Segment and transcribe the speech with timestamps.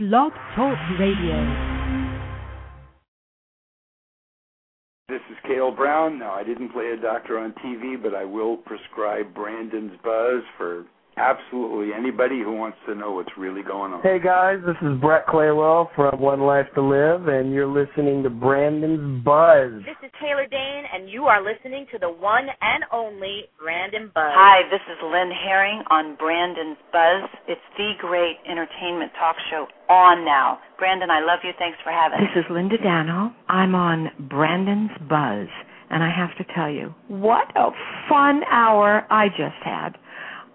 [0.00, 1.38] Blog Talk Radio.
[5.08, 6.18] This is Cale Brown.
[6.18, 10.84] Now, I didn't play a doctor on TV, but I will prescribe Brandon's Buzz for
[11.16, 14.02] absolutely anybody who wants to know what's really going on.
[14.02, 18.30] Hey guys, this is Brett Claywell from One Life to Live, and you're listening to
[18.30, 19.82] Brandon's Buzz.
[19.86, 24.34] This is Taylor Dayne, and you are listening to the one and only Brandon Buzz.
[24.34, 27.30] Hi, this is Lynn Herring on Brandon's Buzz.
[27.48, 30.58] It's the great entertainment talk show on now.
[30.78, 31.52] Brandon, I love you.
[31.58, 32.26] Thanks for having me.
[32.34, 33.32] This is Linda Dano.
[33.48, 35.48] I'm on Brandon's Buzz,
[35.90, 37.70] and I have to tell you, what a
[38.08, 39.96] fun hour I just had.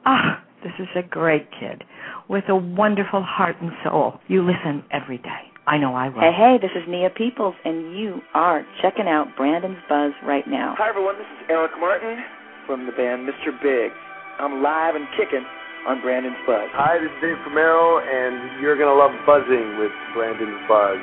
[0.05, 1.83] Ah, this is a great kid
[2.27, 4.19] with a wonderful heart and soul.
[4.27, 5.49] You listen every day.
[5.67, 6.21] I know I will.
[6.21, 10.73] Hey, hey, this is Nia Peeples, and you are checking out Brandon's Buzz right now.
[10.77, 11.15] Hi, everyone.
[11.17, 12.17] This is Eric Martin
[12.65, 13.53] from the band Mr.
[13.61, 13.91] Big.
[14.39, 15.45] I'm live and kicking
[15.87, 16.73] on Brandon's Buzz.
[16.73, 20.97] Hi, this is Dave Primero, and you're going to love buzzing with Brandon's Buzz.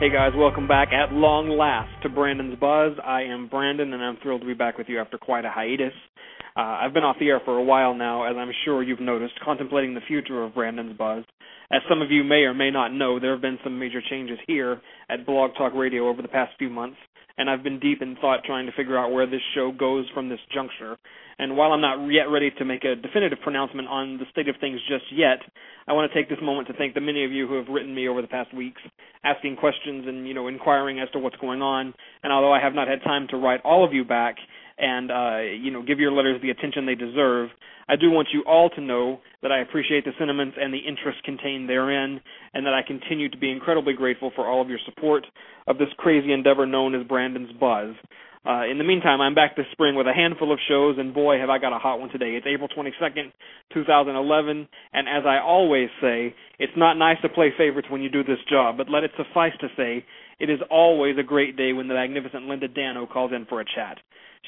[0.00, 2.92] Hey guys, welcome back at long last to Brandon's Buzz.
[3.04, 5.92] I am Brandon, and I'm thrilled to be back with you after quite a hiatus.
[6.56, 9.34] Uh, I've been off the air for a while now, as I'm sure you've noticed,
[9.44, 11.24] contemplating the future of Brandon's Buzz.
[11.72, 14.38] As some of you may or may not know, there have been some major changes
[14.46, 16.96] here at Blog Talk Radio over the past few months,
[17.38, 20.28] and I've been deep in thought trying to figure out where this show goes from
[20.28, 20.98] this juncture.
[21.38, 24.56] And while I'm not yet ready to make a definitive pronouncement on the state of
[24.60, 25.38] things just yet,
[25.86, 27.94] I want to take this moment to thank the many of you who have written
[27.94, 28.82] me over the past weeks,
[29.24, 31.94] asking questions and you know inquiring as to what's going on.
[32.24, 34.36] And although I have not had time to write all of you back
[34.78, 37.50] and uh, you know give your letters the attention they deserve,
[37.88, 41.22] I do want you all to know that I appreciate the sentiments and the interest
[41.24, 42.20] contained therein,
[42.54, 45.26] and that I continue to be incredibly grateful for all of your support
[45.66, 47.94] of this crazy endeavor known as Brandon's Buzz.
[48.46, 51.38] Uh, in the meantime, I'm back this spring with a handful of shows, and boy,
[51.38, 52.36] have I got a hot one today.
[52.36, 53.32] It's April 22nd,
[53.74, 58.22] 2011, and as I always say, it's not nice to play favorites when you do
[58.22, 60.04] this job, but let it suffice to say,
[60.38, 63.64] it is always a great day when the magnificent Linda Dano calls in for a
[63.64, 63.98] chat.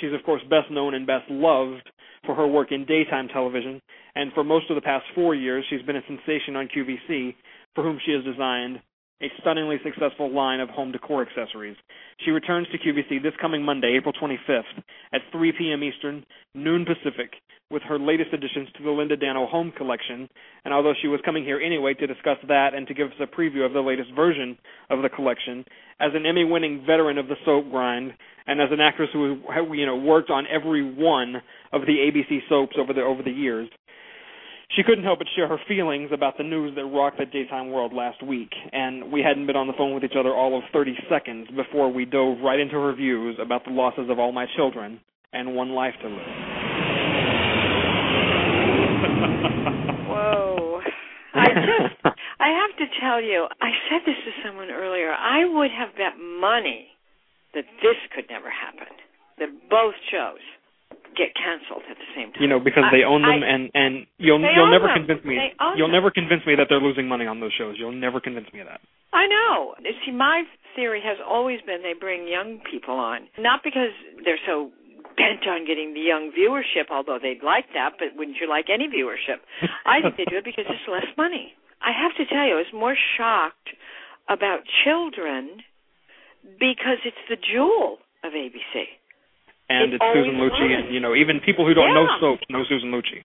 [0.01, 1.89] She's, of course, best known and best loved
[2.25, 3.81] for her work in daytime television,
[4.15, 7.35] and for most of the past four years, she's been a sensation on QVC,
[7.75, 8.81] for whom she has designed
[9.23, 11.77] a stunningly successful line of home decor accessories.
[12.25, 14.63] She returns to QVC this coming Monday, April 25th,
[15.13, 15.83] at 3 p.m.
[15.83, 17.33] Eastern, noon Pacific,
[17.71, 20.29] with her latest additions to the Linda Dano Home Collection.
[20.65, 23.27] And although she was coming here anyway to discuss that and to give us a
[23.27, 24.59] preview of the latest version
[24.91, 25.65] of the collection,
[26.01, 28.13] as an Emmy-winning veteran of the soap grind,
[28.47, 29.39] and as an actress who
[29.73, 31.37] you know worked on every one
[31.73, 33.69] of the ABC soaps over the over the years,
[34.77, 37.93] she couldn't help but share her feelings about the news that rocked the daytime world
[37.93, 40.95] last week, and we hadn't been on the phone with each other all of 30
[41.11, 45.01] seconds before we dove right into her views about the losses of all my children
[45.33, 46.17] and one life to live.
[50.07, 50.81] Whoa.
[51.35, 52.05] I just,
[52.41, 55.13] I have to tell you, I said this to someone earlier.
[55.13, 56.87] I would have bet money
[57.55, 58.87] that this could never happen,
[59.39, 60.39] that both shows
[61.17, 62.41] get canceled at the same time.
[62.43, 65.05] You know, because they own them, I, and and you'll you'll never them.
[65.05, 65.39] convince me.
[65.77, 65.97] You'll them.
[65.99, 67.77] never convince me that they're losing money on those shows.
[67.79, 68.81] You'll never convince me of that.
[69.13, 69.75] I know.
[69.83, 70.45] You See, my
[70.77, 73.91] theory has always been they bring young people on, not because
[74.25, 74.71] they're so
[75.17, 78.87] bent on getting the young viewership, although they'd like that, but wouldn't you like any
[78.87, 79.43] viewership?
[79.87, 81.53] I think they do it because it's less money.
[81.83, 83.75] I have to tell you, I was more shocked
[84.29, 85.61] about children
[86.59, 89.00] because it's the jewel of ABC.
[89.71, 90.85] And It it's Susan Lucci, was.
[90.85, 92.19] and you know, even people who don't know Yeah.
[92.21, 93.23] soaps know Susan Lucci.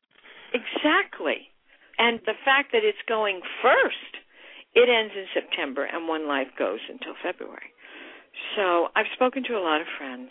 [0.53, 1.49] Exactly.
[1.97, 4.17] And the fact that it's going first,
[4.75, 7.71] it ends in September and One Life goes until February.
[8.55, 10.29] So I've spoken to a lot of friends.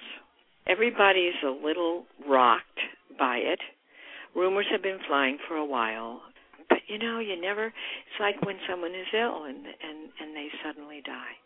[0.66, 2.81] Everybody's a little rocked
[3.19, 3.60] by it.
[4.34, 6.22] Rumors have been flying for a while.
[6.69, 10.48] But you know, you never it's like when someone is ill and and and they
[10.62, 11.36] suddenly die.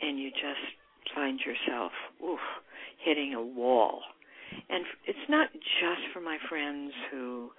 [0.00, 0.66] And you just
[1.14, 1.92] find yourself
[2.22, 2.40] oof
[3.04, 4.00] hitting a wall.
[4.70, 7.50] And it's not just for my friends who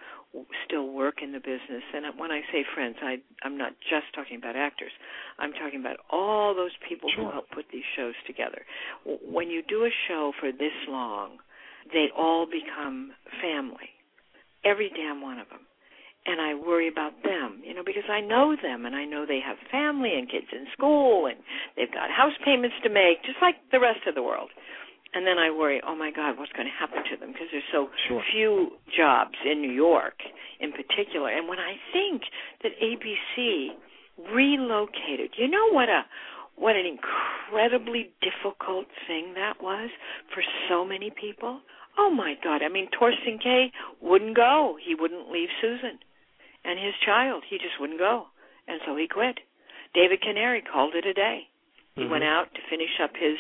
[0.66, 1.84] still work in the business.
[1.94, 4.92] And when I say friends, I, I'm not just talking about actors.
[5.40, 8.66] I'm talking about all those people who help put these shows together.
[9.06, 11.38] When you do a show for this long,
[11.94, 13.12] they all become
[13.42, 13.92] family.
[14.66, 15.62] Every damn one of them.
[16.28, 19.40] And I worry about them, you know, because I know them and I know they
[19.40, 21.38] have family and kids in school and
[21.76, 24.52] they've got house payments to make, just like the rest of the world.
[25.14, 27.32] And then I worry, oh my God, what's going to happen to them?
[27.32, 28.22] Because there's so Sure.
[28.32, 30.20] few jobs in New York
[30.60, 31.32] in particular.
[31.32, 32.24] And when I think
[32.62, 33.72] that ABC
[34.18, 35.32] relocated.
[35.38, 36.06] You know what a
[36.58, 39.90] what an incredibly difficult thing that was
[40.34, 41.62] for so many people.
[42.00, 42.62] Oh my God!
[42.64, 43.72] I mean, Thorsten Kaye
[44.02, 44.78] wouldn't go.
[44.84, 46.00] He wouldn't leave Susan
[46.66, 47.44] and his child.
[47.50, 48.28] He just wouldn't go,
[48.68, 49.40] and so he quit.
[49.94, 51.48] David Canary called it a day.
[51.96, 52.10] He Mhm.
[52.10, 53.38] went out to finish up his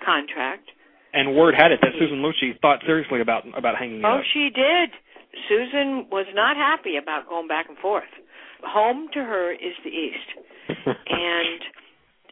[0.00, 0.70] contract.
[1.12, 4.24] And word had it that Susan Lucci thought seriously about about hanging Oh, up.
[4.24, 4.92] she did.
[5.48, 8.08] Susan was not happy about going back and forth.
[8.62, 10.28] Home to her is the East.
[11.06, 11.64] and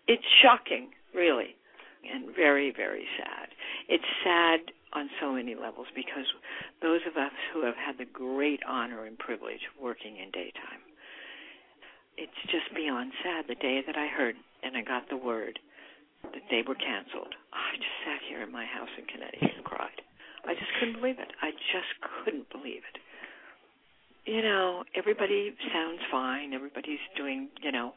[0.09, 1.57] it's shocking, really,
[2.13, 3.49] and very, very sad.
[3.89, 6.25] It's sad on so many levels because
[6.81, 10.81] those of us who have had the great honor and privilege of working in daytime,
[12.17, 13.45] it's just beyond sad.
[13.47, 15.59] The day that I heard and I got the word
[16.25, 20.01] that they were canceled, I just sat here in my house in Connecticut and cried.
[20.49, 21.29] I just couldn't believe it.
[21.43, 22.97] I just couldn't believe it.
[24.25, 26.53] You know, everybody sounds fine.
[26.53, 27.93] Everybody's doing, you know,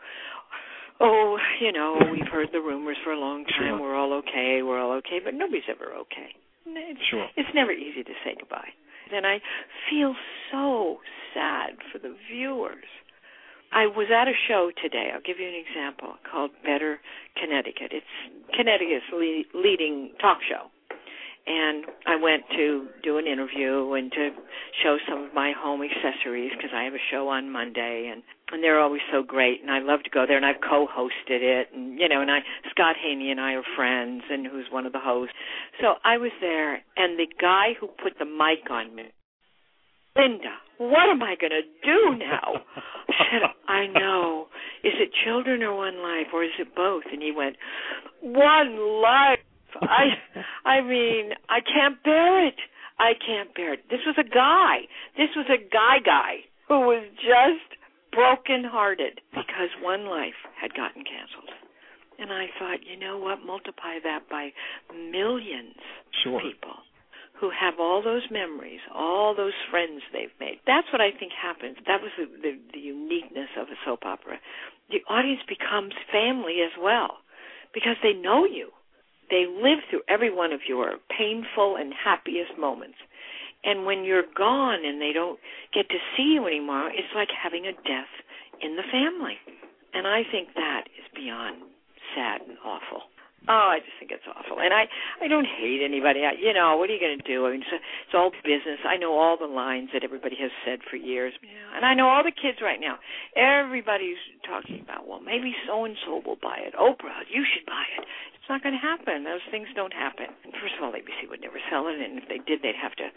[0.99, 3.77] oh, you know, we've heard the rumors for a long time.
[3.77, 3.81] Sure.
[3.81, 4.61] We're all okay.
[4.61, 6.35] We're all okay, but nobody's ever okay.
[6.77, 7.27] It's, Sure.
[7.35, 8.69] it's never easy to say goodbye.
[9.13, 9.39] And I
[9.89, 10.15] feel
[10.51, 10.97] so
[11.33, 12.85] sad for the viewers.
[13.71, 15.11] I was at a show today.
[15.13, 16.99] I'll give you an example called Better
[17.37, 17.91] Connecticut.
[17.93, 18.13] It's
[18.55, 20.69] Connecticut's le- leading talk show.
[21.47, 24.29] And I went to do an interview and to
[24.83, 28.63] show some of my home accessories because I have a show on Monday and and
[28.63, 31.99] they're always so great and I love to go there and I've co-hosted it and
[31.99, 32.39] you know and I
[32.71, 35.35] Scot Haney and I are friends and who's one of the hosts.
[35.81, 39.13] So I was there and the guy who put the mic on me
[40.15, 42.61] Linda, what am I going to do now?
[43.09, 44.47] I said, I know.
[44.83, 47.03] Is it children or one life, or is it both?
[47.11, 47.55] And he went,
[48.21, 49.39] one life.
[49.81, 50.15] I,
[50.65, 52.55] I mean, I can't bear it.
[52.99, 53.89] I can't bear it.
[53.89, 54.87] This was a guy.
[55.17, 57.79] This was a guy guy who was just
[58.11, 61.49] broken hearted because one life had gotten canceled.
[62.19, 63.39] And I thought, you know what?
[63.45, 64.51] Multiply that by
[65.11, 65.79] millions
[66.23, 66.35] Sure.
[66.35, 66.75] of people
[67.39, 70.59] who have all those memories, all those friends they've made.
[70.67, 71.77] That's what I think happens.
[71.87, 74.39] That was the, the, the uniqueness of a soap opera.
[74.91, 77.23] The audience becomes family as well
[77.73, 78.71] because they know you.
[79.29, 82.97] They live through every one of your painful and happiest moments.
[83.63, 85.39] And when you're gone and they don't
[85.73, 88.13] get to see you anymore, it's like having a death
[88.61, 89.37] in the family.
[89.93, 91.61] And I think that is beyond
[92.15, 93.03] sad and awful.
[93.47, 94.91] Oh, I just think it's awful, and I
[95.23, 96.27] I don't hate anybody.
[96.27, 97.47] I, you know, what are you going to do?
[97.47, 98.83] I mean, it's, it's all business.
[98.83, 102.11] I know all the lines that everybody has said for years, yeah, and I know
[102.11, 102.99] all the kids right now.
[103.39, 106.75] Everybody's talking about, well, maybe so and so will buy it.
[106.75, 108.03] Oprah, you should buy it.
[108.49, 109.23] Not going to happen.
[109.23, 110.25] Those things don't happen.
[110.57, 113.07] First of all, ABC would never sell it, and if they did, they'd have to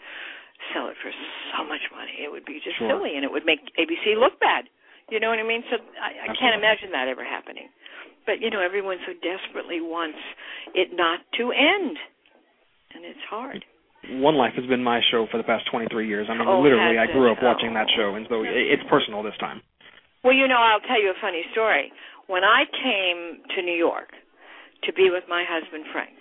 [0.71, 1.09] sell it for
[1.57, 2.21] so much money.
[2.21, 2.93] It would be just Sure.
[2.93, 4.69] silly, and it would make ABC look bad.
[5.09, 5.65] You know what I mean?
[5.73, 7.67] So I, I can't imagine that ever happening.
[8.29, 10.21] But you know, everyone so desperately wants
[10.77, 11.97] it not to end,
[12.95, 13.65] and it's hard.
[14.21, 16.27] One Life has been my show for the past 23 years.
[16.29, 17.95] I mean, Oh, literally, I grew up watching that Oh.
[17.97, 19.61] show, and so it's personal this time.
[20.23, 21.91] Well, you know, I'll tell you a funny story.
[22.27, 24.13] When I came to New York
[24.85, 26.17] to be with my husband Frank,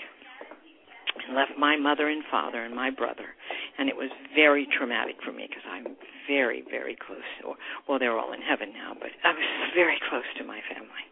[1.27, 3.35] and left my mother and father and my brother,
[3.79, 5.97] and it was very traumatic for me because I'm
[6.29, 7.27] very, very close.
[7.45, 7.57] Or
[7.89, 11.05] well, they're all in heaven now, but I was very close to my family,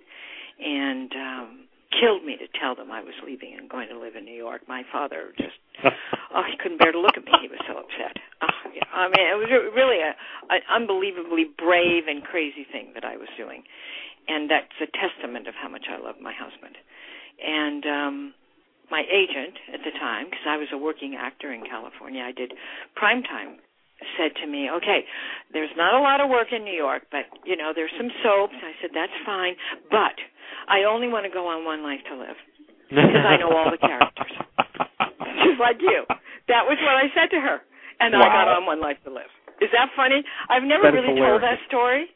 [0.59, 1.49] and um
[1.99, 4.63] killed me to tell them I was leaving and going to live in New York.
[4.71, 5.59] My father just
[6.35, 7.35] oh, he couldn't bear to look at me.
[7.43, 8.15] He was so upset.
[8.47, 8.87] Oh, yeah.
[8.95, 10.15] I mean, it was really a
[10.51, 13.63] an unbelievably brave and crazy thing that I was doing,
[14.29, 16.79] and that's a testament of how much I love my husband.
[17.41, 18.35] And um
[18.91, 22.53] my agent at the time, because I was a working actor in California, I did
[22.97, 23.63] prime time.
[24.17, 25.05] Said to me, "Okay,
[25.53, 28.57] there's not a lot of work in New York, but you know there's some soaps."
[28.57, 29.55] I said, "That's fine,
[29.91, 30.17] but
[30.69, 32.41] I only want to go on One Life to Live
[32.89, 34.33] because I know all the characters."
[35.45, 36.09] just like you.
[36.49, 37.61] That was what I said to her,
[38.01, 39.29] and I got on One Life to Live.
[39.61, 40.25] Is that funny?
[40.49, 42.09] I've never That really told that story,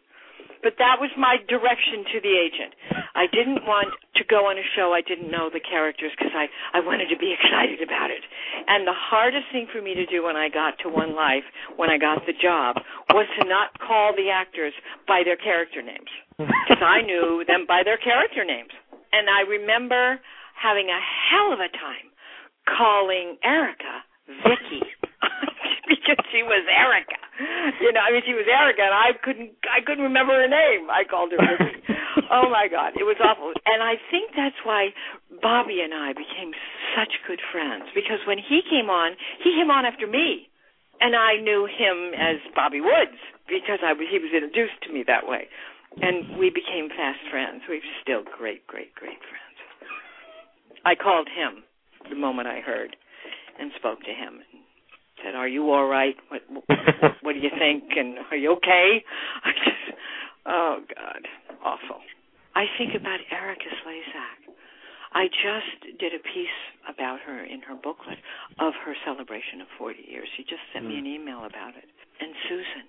[0.64, 2.73] but that was my direction to the agent.
[3.12, 6.47] I didn't want to go on a show I didn't know the characters because I
[6.76, 8.23] I wanted to be excited about it.
[8.66, 11.90] And the hardest thing for me to do when I got to One Life, when
[11.90, 12.78] I got the job,
[13.11, 14.73] was to not call the actors
[15.06, 18.73] by their character names because I knew them by their character names.
[19.12, 20.18] And I remember
[20.59, 22.11] having a hell of a time
[22.66, 24.83] calling Erica Vicky
[25.90, 27.18] because she was Erica.
[27.83, 30.88] You know, I mean, she was Erica, and I couldn't, I couldn't remember her name.
[30.90, 31.94] I called her Vicky.
[32.30, 33.52] Oh my God, it was awful.
[33.66, 34.90] And I think that's why
[35.42, 36.52] Bobby and I became
[36.94, 40.49] such good friends because when he came on, he came on after me,
[41.00, 43.18] and I knew him as Bobby Woods
[43.49, 45.49] because I was, he was introduced to me that way.
[46.00, 47.62] and we became fast friends.
[47.68, 49.59] We're still great, great, great friends.
[50.85, 51.62] I called him
[52.11, 52.97] the moment I heard
[53.59, 54.62] and spoke to him and
[55.23, 56.16] said, "Are you all right?
[56.28, 56.64] What what,
[57.23, 57.85] what do you think?
[57.97, 59.04] And are you okay?"
[59.44, 59.99] I just,
[60.47, 61.23] oh God,
[61.65, 62.01] awful.
[62.55, 64.55] I think about Erika Slezak.
[65.15, 66.59] I just did a piece
[66.91, 68.19] about her in her booklet
[68.59, 70.27] of her celebration of 40 years.
[70.37, 71.07] She just sent me hmm.
[71.07, 71.87] an email about it.
[72.19, 72.87] And Susan,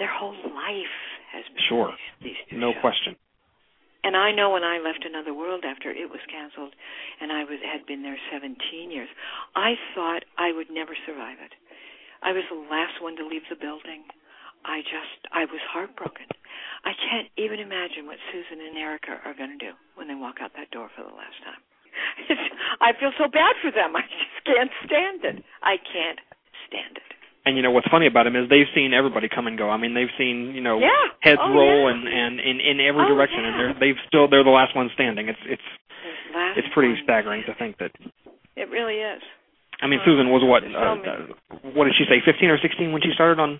[0.00, 0.96] their whole life
[1.32, 1.92] has been sure.
[2.20, 2.80] these, these two No shows.
[2.80, 3.16] question.
[4.04, 6.74] And I know when I left Another World after it was canceled,
[7.20, 8.58] and I was had been there 17
[8.90, 9.08] years,
[9.54, 11.54] I thought I would never survive it.
[12.22, 14.02] I was the last one to leave the building.
[14.64, 16.26] I just, I was heartbroken.
[16.84, 20.42] I can't even imagine what Susan and Erica are going to do when they walk
[20.42, 21.62] out that door for the last time.
[22.28, 22.40] It's,
[22.80, 23.94] I feel so bad for them.
[24.00, 25.44] I just can't stand it.
[25.62, 26.20] I can't
[26.66, 27.10] stand it.
[27.44, 29.68] And you know what's funny about them is they've seen everybody come and go.
[29.68, 31.10] I mean, they've seen you know yeah.
[31.20, 31.92] heads oh, roll yeah.
[31.92, 33.50] and and in in every oh, direction, yeah.
[33.50, 35.28] and they're they've still they're the last one standing.
[35.28, 35.68] It's it's
[36.56, 37.90] it's pretty staggering to think that.
[38.54, 39.22] It really is.
[39.82, 40.62] I mean, Susan was what?
[40.62, 42.22] Uh, uh, what did she say?
[42.24, 43.58] Fifteen or sixteen when she started on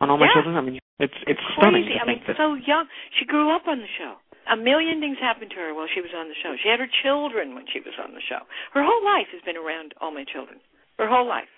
[0.00, 0.36] on All My Yeah.
[0.36, 0.56] Children.
[0.56, 1.98] I mean, it's it's stunning Crazy.
[2.00, 2.36] I mean, that.
[2.38, 2.86] so young.
[3.18, 4.14] She grew up on the show.
[4.46, 6.52] A million things happened to her while she was on the show.
[6.60, 8.44] She had her children when she was on the show.
[8.76, 10.60] Her whole life has been around all my children.
[11.00, 11.48] Her whole life.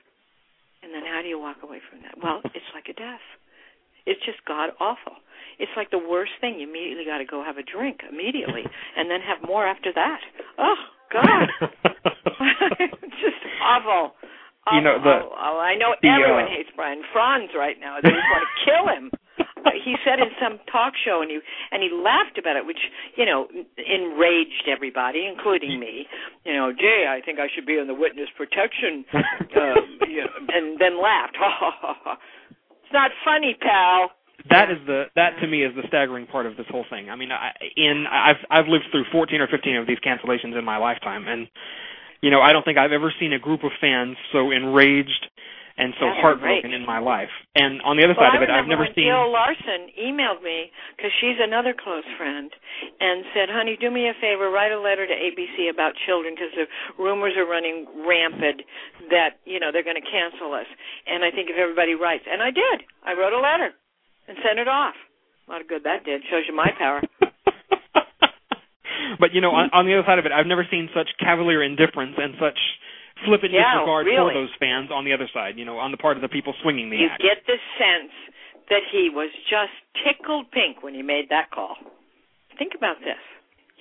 [0.87, 2.15] And then how do you walk away from that?
[2.23, 3.25] Well, it's like a death.
[4.07, 5.19] It's just god awful.
[5.59, 6.61] It's like the worst thing.
[6.63, 8.63] You immediately got to go have a drink immediately,
[8.97, 10.21] and then have more after that.
[10.57, 10.79] Oh
[11.11, 11.49] God,
[12.79, 14.15] it's just awful.
[14.73, 15.35] You know, the- Awful.
[15.39, 17.99] oh, I know the, everyone uh, hates Brian Frons right now.
[18.03, 19.05] They just want to kill him.
[19.85, 21.39] He said in some talk show, and he
[21.71, 22.81] and he laughed about it, which
[23.17, 26.07] you know enraged everybody, including me.
[26.45, 29.75] You know, gee, I think I should be on the witness protection, uh,
[30.09, 31.37] you know, and then laughed.
[32.51, 34.11] it's not funny, pal.
[34.51, 37.11] that is the that to me is the staggering part of this whole thing.
[37.11, 40.65] I mean, I, in I've I've lived through 14 or 15 of these cancellations in
[40.65, 41.49] my lifetime, and
[42.21, 45.31] you know I don't think I've ever seen a group of fans so enraged
[45.77, 47.29] and so Yeah, heartbroken in my life.
[47.55, 49.13] And on the other well, side of it, I've never seen.
[49.13, 52.49] Jill Larson emailed me because she's another close friend,
[53.01, 56.53] and said, "Honey, do me a favor, write a letter to ABC about children because
[56.57, 56.67] the
[56.97, 58.63] rumors are running rampant
[59.11, 60.67] that you know they're going to cancel us."
[61.07, 63.77] And I think if everybody writes, and I did, I wrote a letter
[64.29, 64.95] and sent it off.
[65.47, 66.23] A lot of good that did.
[66.31, 67.03] Shows you my power.
[69.21, 69.77] but you know, on, hmm?
[69.77, 72.59] on the other side of it, I've never seen such cavalier indifference and such
[73.25, 74.35] flippant Yeah, disregard really.
[74.35, 75.57] for those fans on the other side.
[75.57, 77.23] You know, on the part of the people swinging the you axe.
[77.23, 78.13] get the sense
[78.69, 79.73] that he was just
[80.05, 81.77] tickled pink when he made that call.
[82.59, 83.21] Think about this.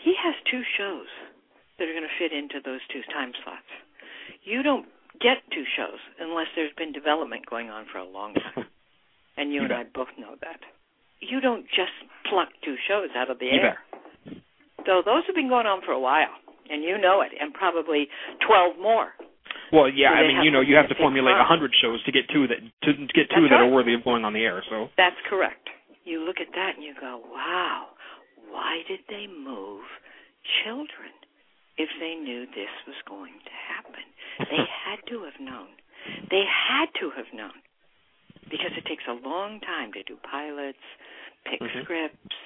[0.03, 1.07] He has two shows
[1.79, 3.67] that are going to fit into those two time slots.
[4.43, 4.85] You don't
[5.19, 8.65] get two shows unless there's been development going on for a long time.
[9.37, 10.61] And you, You and I both know that.
[11.19, 11.91] You don't just
[12.29, 13.79] pluck two shows out of the You air.
[14.87, 16.31] So those have been going on for a while,
[16.69, 18.07] and you know it, and probably
[18.45, 19.13] 12 more.
[19.71, 22.11] Well, yeah, So I mean, you know, you have to formulate a hundred shows to
[22.11, 23.69] get two that to, to get two That's that right.
[23.69, 24.61] are worthy of going on the air.
[24.69, 25.69] So That's correct.
[26.05, 27.89] You look at that and you go, wow,
[28.51, 29.81] why did they move
[30.63, 31.09] children
[31.77, 34.05] if they knew this was going to happen?
[34.53, 35.73] They had to have known.
[36.29, 37.57] They had to have known.
[38.45, 40.85] Because it takes a long time to do pilots,
[41.49, 41.81] pick Mhm.
[41.83, 42.37] scripts,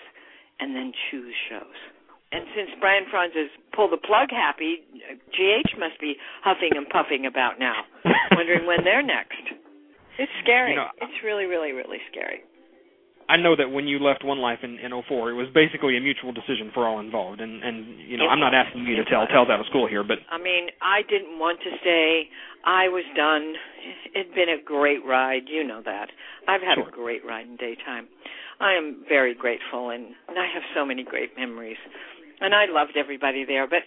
[0.62, 1.76] and then choose shows.
[2.32, 4.86] And since Brian Frons is pull the plug happy,
[5.34, 7.84] GH must be huffing and puffing about now,
[8.38, 9.42] wondering when they're next.
[10.20, 10.72] It's scary.
[10.72, 12.44] You know, it's really, really, really scary.
[13.30, 16.02] I know that when you left One Life in, in 04, it was basically a
[16.02, 17.42] mutual decision for all involved.
[17.42, 20.04] And and you know, I'm not asking you to tell tales out of school here,
[20.04, 22.26] but I mean, I didn't want to stay.
[22.66, 23.54] I was done.
[24.18, 25.44] It'd been a great ride.
[25.48, 26.10] You know that.
[26.48, 26.90] I've had Sure.
[26.90, 28.08] a great ride in daytime.
[28.60, 31.78] I am very grateful, and, and I have so many great memories.
[32.42, 33.84] And I loved everybody there, but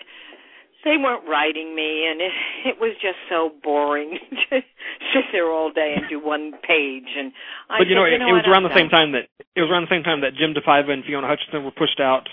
[0.84, 2.32] they weren't writing me, and it,
[2.74, 4.18] it was just so boring
[4.50, 4.60] to
[5.14, 7.08] sit there all day and do one page.
[7.16, 7.32] And
[7.70, 9.12] I but you said, know, you it, know it was around I'm the same time
[9.12, 12.00] that it was around the same time that Jim DePaiva and Fiona Hutchison were pushed
[12.00, 12.28] out,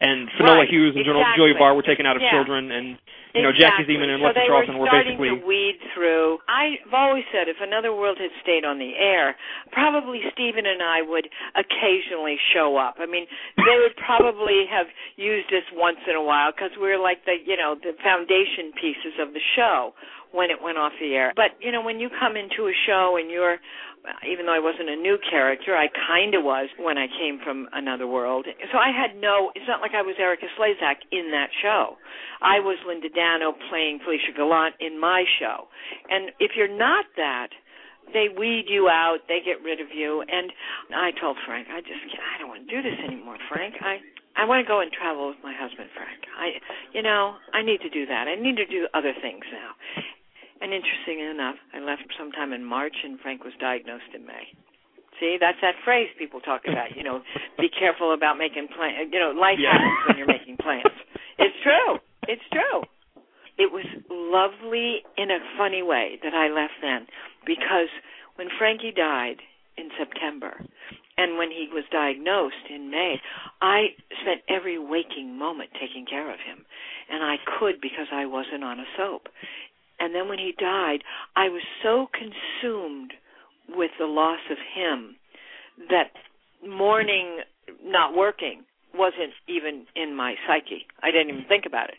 [0.00, 1.58] and Finola Right, Hughes and General Julia exactly.
[1.58, 2.30] Barr were taken out of Yeah.
[2.30, 2.98] children, and
[3.34, 3.96] you know, Jackie Exactly.
[3.96, 6.38] Zeman and so Leslie they Charleson were were basically to weed through.
[6.48, 9.36] I've always said if Another World had stayed on the air,
[9.70, 12.96] probably Stephen and I would occasionally show up.
[12.98, 13.26] I mean,
[13.56, 14.86] they would probably have
[15.16, 19.18] used us once in a while because we're like the, you know, the foundation pieces
[19.20, 19.94] of the show
[20.32, 21.32] when it went off the air.
[21.34, 23.58] But you know, when you come into a show and you're
[24.24, 27.68] even though I wasn't a new character, I kind of was when I came from
[27.72, 28.46] another world.
[28.72, 31.96] So I had no, it's not like I was Erika Slezak in that show.
[32.40, 35.68] I was Linda Dano playing Felicia Gallant in my show.
[36.08, 37.50] And if you're not that,
[38.12, 40.24] they weed you out, they get rid of you.
[40.24, 40.48] And
[40.94, 43.74] I told Frank, I just can't, I don't want to do this anymore, Frank.
[43.80, 44.00] I
[44.38, 46.22] I want to go and travel with my husband, Frank.
[46.38, 46.62] I
[46.94, 48.30] you know, I need to do that.
[48.30, 49.74] I need to do other things now.
[50.60, 54.50] And interesting enough, I left sometime in March and Frank was diagnosed in May.
[55.20, 57.22] See, that's that phrase people talk about, you know,
[57.58, 59.10] be careful about making plans.
[59.12, 59.72] You know, life Yeah.
[59.72, 60.86] happens when you're making plans.
[61.38, 61.98] It's true.
[62.28, 62.82] It's true.
[63.58, 67.06] It was lovely in a funny way that I left then
[67.46, 67.88] because
[68.36, 69.42] when Frankie died
[69.76, 70.62] in September
[71.16, 73.20] and when he was diagnosed in May,
[73.60, 76.64] I spent every waking moment taking care of him.
[77.10, 79.28] And I could because I wasn't on a soap.
[80.00, 81.02] And then when he died,
[81.36, 83.12] I was so consumed
[83.68, 85.16] with the loss of him
[85.90, 86.10] that
[86.66, 87.40] mourning
[87.84, 88.64] not working
[88.94, 90.86] wasn't even in my psyche.
[91.02, 91.96] I didn't even think about it.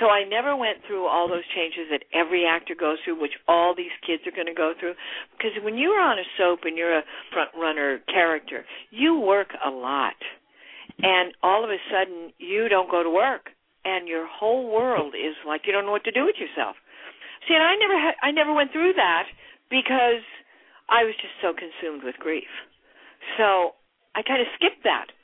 [0.00, 3.74] So I never went through all those changes that every actor goes through, which all
[3.74, 4.94] these kids are going to go through.
[5.32, 9.70] Because when you're on a soap and you're a front runner character, you work a
[9.70, 10.18] lot.
[11.02, 13.50] And all of a sudden, you don't go to work.
[13.84, 16.76] And your whole world is like you don't know what to do with yourself.
[17.46, 19.30] See, and I never had, I never went through that
[19.70, 20.22] because
[20.90, 22.50] I was just so consumed with grief.
[23.38, 23.78] So
[24.14, 25.14] I kind of skipped that,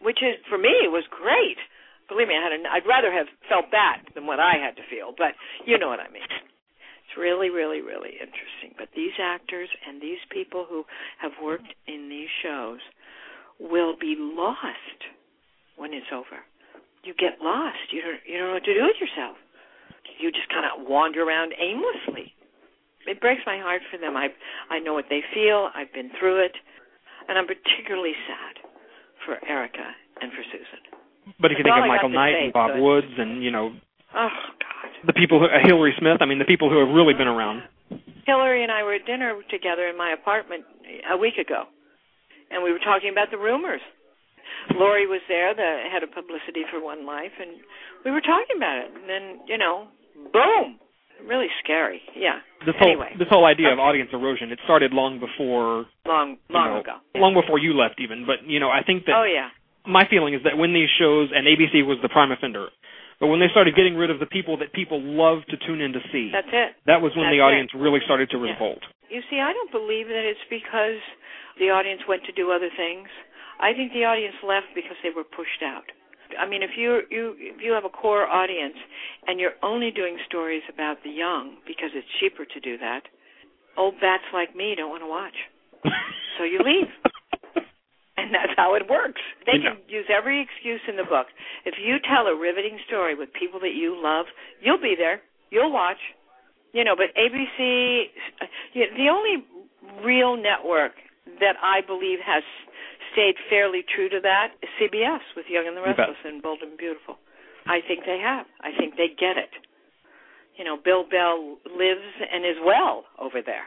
[0.00, 1.60] which is for me was great.
[2.08, 4.84] Believe me, I had a, I'd rather have felt that than what I had to
[4.88, 5.32] feel, but
[5.64, 6.28] you know what I mean.
[6.28, 8.72] It's really, really, really interesting.
[8.76, 10.84] But these actors and these people who
[11.20, 12.80] have worked in these shows
[13.60, 15.00] will be lost
[15.76, 16.40] when it's over.
[17.04, 17.92] You get lost.
[17.92, 19.36] You don't you don't know what to do with yourself.
[20.22, 22.30] You just kind of wander around aimlessly.
[23.10, 24.14] It breaks my heart for them.
[24.16, 24.30] I
[24.70, 25.66] I know what they feel.
[25.74, 26.54] I've been through it,
[27.26, 28.62] and I'm particularly sad
[29.26, 29.82] for Erica
[30.22, 30.82] and for Susan.
[31.42, 33.50] But if you That's think of Michael Knight say, and Bob so Woods and you
[33.50, 33.74] know
[34.14, 34.30] Oh
[34.62, 34.90] God.
[35.06, 37.66] the people who Hillary Smith, I mean the people who have really been around.
[38.26, 40.62] Hillary and I were at dinner together in my apartment
[41.10, 41.66] a week ago,
[42.50, 43.82] and we were talking about the rumors.
[44.70, 47.58] Lori was there, the head of publicity for One Life, and
[48.04, 48.94] we were talking about it.
[48.94, 49.88] And then, you know,
[50.32, 50.78] boom,
[51.26, 52.00] really scary.
[52.16, 52.38] Yeah.
[52.66, 56.54] This whole anyway, this whole idea of audience erosion, it started long before long, you
[56.54, 56.96] long know, ago.
[57.16, 58.24] long before you left even.
[58.26, 59.50] But you know, I think that Oh yeah.
[59.86, 62.68] my feeling is that when these shows and ABC was the prime offender,
[63.18, 65.92] but when they started getting rid of the people that people love to tune in
[65.92, 66.74] to see, That's it.
[66.86, 67.78] that was when That's the audience it.
[67.78, 68.52] really started to Yeah.
[68.54, 68.82] revolt.
[69.10, 70.98] You see, I don't believe that it's because
[71.58, 73.08] the audience went to do other things.
[73.60, 75.84] I think the audience left because they were pushed out.
[76.38, 78.76] I mean, if you you if you have a core audience
[79.26, 83.02] and you're only doing stories about the young because it's cheaper to do that,
[83.76, 85.36] old bats like me don't want to watch.
[86.38, 86.88] So you leave.
[88.16, 89.20] And that's how it works.
[89.44, 89.76] They know.
[89.76, 91.28] can use every excuse in the book.
[91.66, 94.26] If you tell a riveting story with people that you love,
[94.60, 95.20] you'll be there.
[95.50, 96.00] You'll watch.
[96.72, 98.08] You know, but ABC,
[98.40, 99.44] uh, the only
[100.02, 100.92] real network
[101.40, 102.42] that I believe has
[103.12, 106.76] stayed fairly true to that is CBS with Young and the Restless and Bold and
[106.76, 107.16] Beautiful.
[107.66, 108.46] I think they have.
[108.60, 109.52] I think they get it.
[110.58, 113.64] You know, Bill Bell lives and is well over there,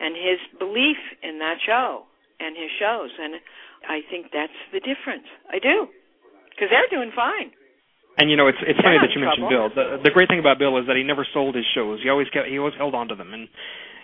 [0.00, 2.08] and his belief in that show
[2.40, 3.38] and his shows, and
[3.86, 5.28] I think that's the difference.
[5.52, 5.86] I do,
[6.50, 7.52] because they're doing fine.
[8.18, 9.48] And you know, it's it's They're funny that you mentioned.
[9.48, 9.70] Bill.
[9.70, 12.02] The the great thing about Bill is that he never sold his shows.
[12.02, 13.32] He always kept he always held on to them.
[13.32, 13.46] And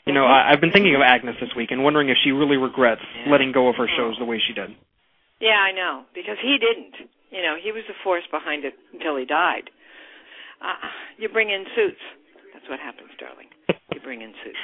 [0.06, 0.24] you know.
[0.24, 3.30] I, I've been thinking of Agnes this week and wondering if she really regrets Yeah.
[3.32, 4.70] letting go of her shows the way she did.
[5.40, 6.94] Yeah, I know because he didn't.
[7.30, 9.68] You know, he was the force behind it until he died.
[10.62, 10.72] Uh,
[11.18, 12.00] you bring in suits.
[12.54, 13.50] That's what happens, darling.
[13.92, 14.56] You bring in suits,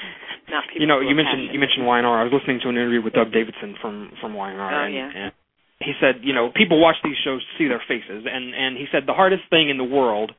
[0.48, 0.81] not people.
[0.81, 2.07] you know, you mentioned you mentioned Y&R.
[2.07, 4.57] I was listening to an interview with Doug Davidson from from Y&R.
[4.57, 5.11] Oh, and, yeah.
[5.12, 5.33] and
[5.81, 8.87] he said, you know, people watch these shows to see their faces, and and he
[8.90, 10.33] said the hardest thing in the world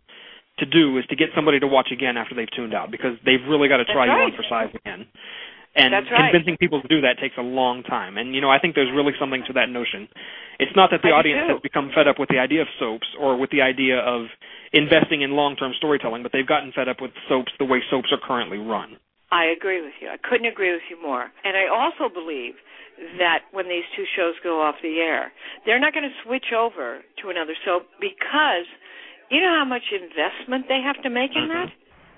[0.60, 3.42] to do is to get somebody to watch again after they've tuned out because they've
[3.50, 4.30] really got to try you right.
[4.30, 5.08] on for size again.
[5.76, 6.30] And right.
[6.30, 8.18] convincing people to do that takes a long time.
[8.18, 10.08] And you know, I think there's really something to that notion.
[10.60, 13.10] It's not that the I audience has become fed up with the idea of soaps
[13.18, 14.30] or with the idea of
[14.72, 18.22] investing in long-term storytelling, but they've gotten fed up with soaps the way soaps are
[18.22, 18.98] currently run.
[19.34, 20.10] I agree with you.
[20.14, 21.26] I couldn't agree with you more.
[21.44, 22.54] And I also believe
[23.18, 25.34] that when these two shows go off the air,
[25.66, 28.70] they're not going to switch over to another soap because
[29.30, 31.70] you know how much investment they have to make in that?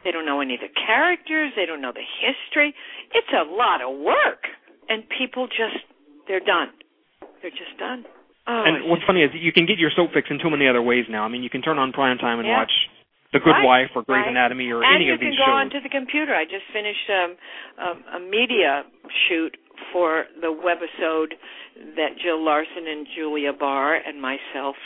[0.03, 2.73] They don't know any of the characters, they don't know the history.
[3.13, 4.45] It's a lot of work.
[4.87, 5.81] And people just
[6.27, 6.69] they're done.
[7.41, 8.05] They're just done.
[8.47, 10.67] Oh, and what's just- funny is you can get your soap fix in too many
[10.67, 11.23] other ways now.
[11.25, 12.59] I mean, you can turn on prime time and Yeah.
[12.59, 12.71] watch
[13.33, 14.29] The Good Right, Wife or Grey's right.
[14.29, 15.39] Anatomy or and any of these shows.
[15.39, 16.35] And you can go onto the computer.
[16.35, 17.37] I just finished um,
[17.79, 18.85] um, a media
[19.27, 19.57] shoot
[19.91, 21.33] for the webisode
[21.97, 24.77] that Jill Larson and Julia Barr and myself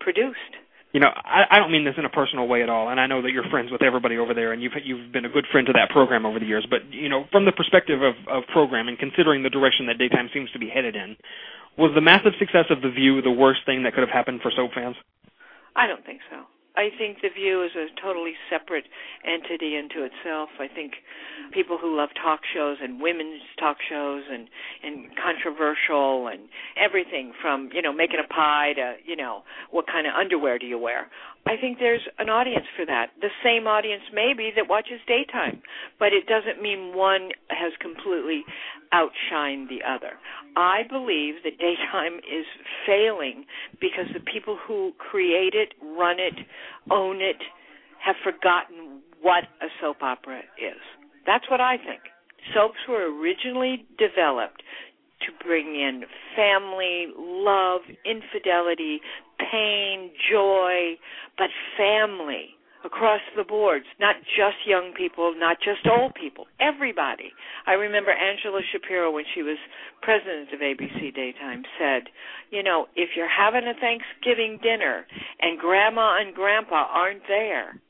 [0.00, 0.56] produced.
[0.94, 3.08] You know, I, I don't mean this in a personal way at all, and I
[3.08, 5.66] know that you're friends with everybody over there, and you've you've been a good friend
[5.66, 6.64] to that program over the years.
[6.70, 10.52] But you know, from the perspective of of programming, considering the direction that daytime seems
[10.52, 11.16] to be headed in,
[11.76, 14.52] was the massive success of The View the worst thing that could have happened for
[14.54, 14.94] soap fans?
[15.74, 16.46] I don't think so.
[16.76, 18.84] I think The View is a totally separate
[19.24, 20.48] entity into itself.
[20.58, 20.94] I think
[21.52, 24.48] people who love talk shows and women's talk shows and
[24.82, 30.06] and controversial and everything from you know making a pie to you know what kind
[30.06, 31.08] of underwear do you wear.
[31.46, 33.10] I think there's an audience for that.
[33.20, 35.60] The same audience maybe that watches daytime,
[35.98, 38.44] but it doesn't mean one has completely
[38.92, 40.16] outshined the other.
[40.56, 42.46] I believe that daytime is
[42.86, 43.44] failing
[43.80, 46.34] because the people who create it, run it,
[46.90, 47.36] own it
[48.04, 50.80] have forgotten what a soap opera is.
[51.26, 52.00] That's what I think.
[52.54, 54.62] Soaps were originally developed
[55.26, 56.04] to bring in
[56.36, 59.00] family, love, infidelity,
[59.38, 60.96] pain, joy,
[61.36, 67.32] but family across the boards, not just young people, not just old people, everybody.
[67.66, 69.56] I remember Angela Shapiro when she was
[70.02, 72.12] president of ABC Daytime said,
[72.50, 75.06] you know, if you're having a Thanksgiving dinner
[75.40, 77.80] and grandma and grandpa aren't there,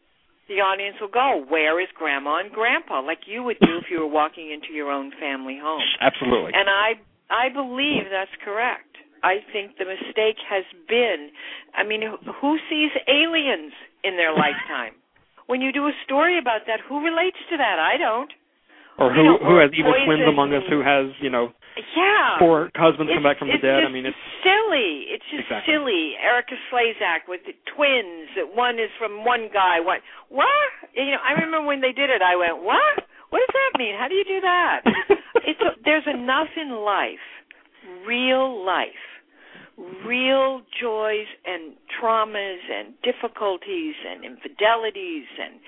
[0.47, 3.01] the audience will go, where is grandma and grandpa?
[3.03, 5.83] Like you would do if you were walking into your own family home.
[6.01, 6.53] Absolutely.
[6.55, 7.01] And I
[7.35, 8.95] I believe that's correct.
[9.27, 11.35] I think the mistake has been
[11.75, 12.03] I mean
[12.41, 13.75] who sees aliens
[14.07, 14.95] in their lifetime?
[15.47, 17.77] when you do a story about that, who relates to that?
[17.77, 18.33] I don't.
[18.97, 20.07] Or who you know, who has evil poison.
[20.07, 21.51] twins among us who has, you know,
[21.99, 22.39] yeah.
[22.39, 23.83] four husbands it's, come back from the dead.
[23.83, 25.11] I mean it's silly.
[25.11, 25.67] It's just Exactly.
[25.67, 26.15] silly.
[26.23, 28.31] Erika Slezak with the twins.
[28.39, 29.83] That one is from one guy.
[29.83, 29.99] What?
[30.31, 30.71] What?
[30.95, 32.23] You know, I remember when they did it.
[32.23, 33.03] I went, what?
[33.35, 33.97] What does that mean?
[33.99, 34.83] How do you do that?
[35.43, 37.27] it's a, there's enough in life,
[38.07, 39.03] real life,
[40.07, 45.59] real joys and traumas and difficulties and infidelities and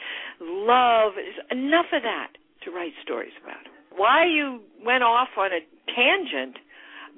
[0.62, 1.14] love.
[1.18, 3.66] There's enough of that to write stories about.
[3.90, 5.58] Why you went off on a
[5.90, 6.58] tangent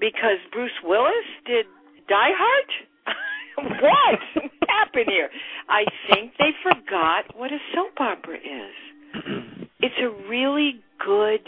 [0.01, 1.67] because Bruce Willis did
[2.09, 3.69] Die Hard?
[3.83, 4.19] what
[4.71, 5.29] happened here?
[5.69, 9.45] I think they forgot what a soap opera is.
[9.81, 11.47] It's a really good,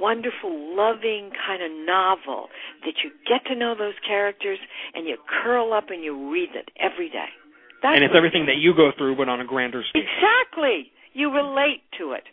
[0.00, 2.48] wonderful, loving kind of novel
[2.84, 4.58] that you get to know those characters
[4.94, 7.28] and you curl up and you read it every day.
[7.82, 10.02] That's and it's everything that you go through but on a grander scale.
[10.02, 10.92] Exactly.
[11.12, 12.24] You relate to it.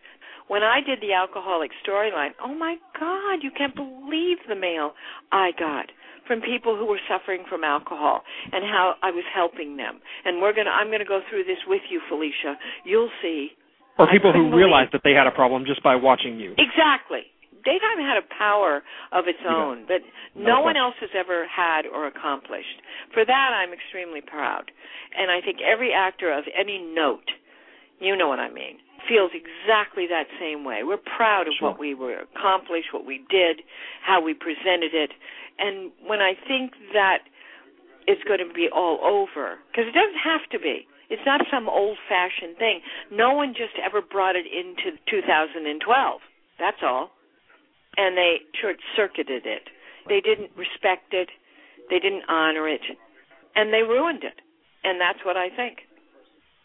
[0.47, 4.91] When I did the alcoholic storyline, oh my God, you can't believe the mail
[5.31, 5.87] I got
[6.27, 9.99] from people who were suffering from alcohol and how I was helping them.
[10.25, 12.55] And we're gonna I'm gonna go through this with you, Felicia.
[12.85, 13.51] You'll see.
[13.97, 16.55] Or people who couldn't realize that they had a problem just by watching you.
[16.57, 17.29] Exactly.
[17.63, 20.01] Daytime had a power of its own that
[20.35, 22.81] No no one else has ever had or accomplished.
[23.13, 24.71] For that, I'm extremely proud.
[25.17, 27.29] And I think every actor of any note,
[27.99, 30.83] you know what I mean, feels exactly that same way.
[30.83, 31.69] We're proud of Sure.
[31.69, 33.63] what we were accomplished, what we did,
[34.01, 35.11] how we presented it.
[35.59, 37.23] And when I think that
[38.07, 40.87] it's going to be all over, because it doesn't have to be.
[41.09, 42.81] It's not some old-fashioned thing.
[43.11, 46.21] No one just ever brought it into 2012.
[46.59, 47.11] That's all
[47.97, 49.69] and they short circuited it.
[50.09, 51.29] They didn't respect it,
[51.89, 52.83] they didn't honor it,
[53.55, 54.35] and they ruined it.
[54.83, 55.87] And that's what I think.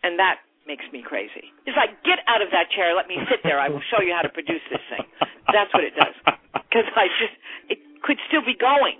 [0.03, 1.55] And that makes me crazy.
[1.67, 4.11] It's like, get out of that chair, let me sit there, I will show you
[4.11, 5.07] how to produce this thing.
[5.53, 6.17] That's what it does.
[6.53, 7.37] Because I just,
[7.71, 8.99] it could still be going.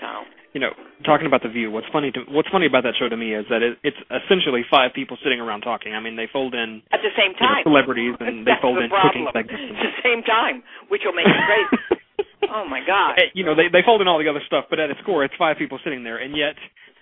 [0.00, 0.70] So, you know,
[1.04, 3.44] talking about the view, what's funny to what's funny about that show to me is
[3.50, 5.92] that it, it's essentially five people sitting around talking.
[5.94, 7.62] I mean, they fold in at the same you know, time.
[7.66, 9.34] celebrities and they fold the in cooking problem.
[9.34, 9.74] segments.
[9.74, 11.74] It's the same time, which will make it crazy.
[12.54, 13.18] oh my God.
[13.34, 15.34] You know, they they fold in all the other stuff, but at its core, it's
[15.34, 16.54] five people sitting there, and yet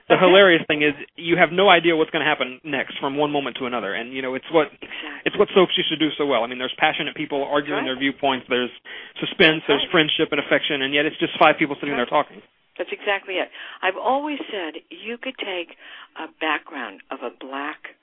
[0.08, 3.30] the hilarious thing is you have no idea what's going to happen next from one
[3.30, 5.22] moment to another, and you know it's what Exactly.
[5.28, 6.42] it's what soaps used to do so well.
[6.42, 7.92] I mean, there's passionate people arguing Right.
[7.92, 8.72] their viewpoints, there's
[9.20, 9.92] suspense, That's there's right.
[10.08, 12.40] friendship and affection, and yet it's just five people sitting there talking.
[12.78, 13.48] That's exactly it.
[13.82, 15.76] I've always said you could take
[16.16, 17.96] a background of a black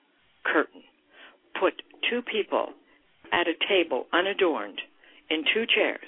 [0.46, 0.84] curtain,
[1.60, 2.74] put two people
[3.34, 4.82] at a table unadorned
[5.30, 6.08] in two chairs,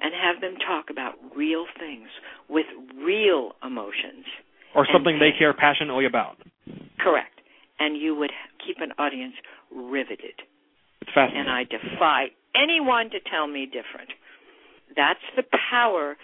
[0.00, 2.08] and have them talk about real things
[2.48, 2.66] with
[3.02, 4.26] real emotions.
[4.74, 6.36] Or something they care passionately about.
[7.00, 7.40] Correct.
[7.78, 8.32] And you would
[8.64, 9.34] keep an audience
[9.74, 10.42] riveted.
[11.00, 11.40] It's fascinating.
[11.40, 14.10] And I defy anyone to tell me different.
[14.94, 16.16] That's the power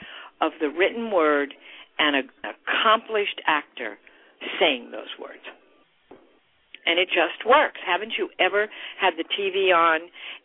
[0.42, 1.55] of the written word
[1.98, 3.96] and an accomplished actor
[4.59, 5.46] saying those words.
[6.85, 7.78] And it just works.
[7.87, 8.66] Haven't you ever
[9.00, 10.00] had the TV on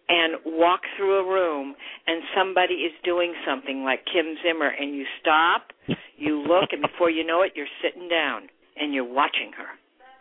[0.07, 5.05] and walk through a room and somebody is doing something like Kim Zimmer and you
[5.19, 5.73] stop,
[6.15, 8.43] you look, and before you know it, you're sitting down
[8.79, 9.73] and you're watching her.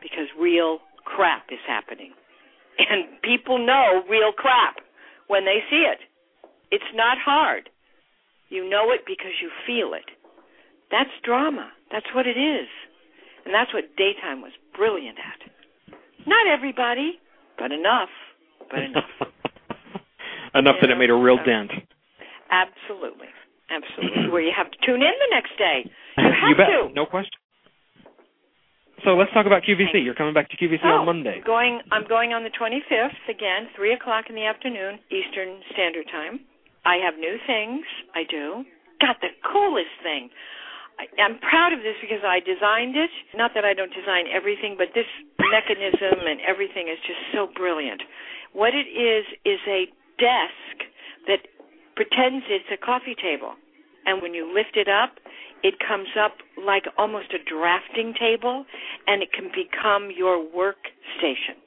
[0.03, 2.13] because real crap is happening.
[2.79, 4.77] And people know real crap
[5.29, 5.99] when they see it.
[6.71, 7.71] It's not hard.
[8.49, 10.07] You know it because you feel it.
[10.91, 11.71] That's drama.
[11.91, 12.69] That's what it is.
[13.45, 15.51] And that's what daytime was brilliant at.
[16.27, 17.19] Not everybody,
[17.59, 18.11] but enough.
[18.71, 19.11] But enough.
[20.55, 21.71] enough that it made a real dent.
[22.51, 23.31] Absolutely.
[23.71, 24.31] Absolutely.
[24.31, 25.91] Where you have to tune in the next day.
[26.17, 26.67] You have you bet.
[26.73, 26.95] to.
[26.95, 27.37] No question.
[29.05, 30.03] So let's talk about QVC.
[30.03, 31.43] You're coming back to QVC oh, on Monday.
[31.45, 36.41] Going, I'm going on the 25th again, three o'clock in the afternoon, Eastern Standard Time.
[36.87, 37.83] I have new things.
[38.15, 38.63] I do.
[39.03, 40.31] Got the coolest thing.
[40.97, 43.11] I, I'm proud of this because I designed it.
[43.35, 45.11] Not that I don't design everything, but this
[45.51, 48.01] mechanism and everything is just so brilliant.
[48.55, 50.89] What it is is a desk
[51.27, 51.45] that
[51.99, 53.59] pretends it's a coffee table.
[54.07, 55.19] And when you lift it up,
[55.67, 58.65] it comes up like almost a drafting table
[59.07, 61.59] and it can become your workstation.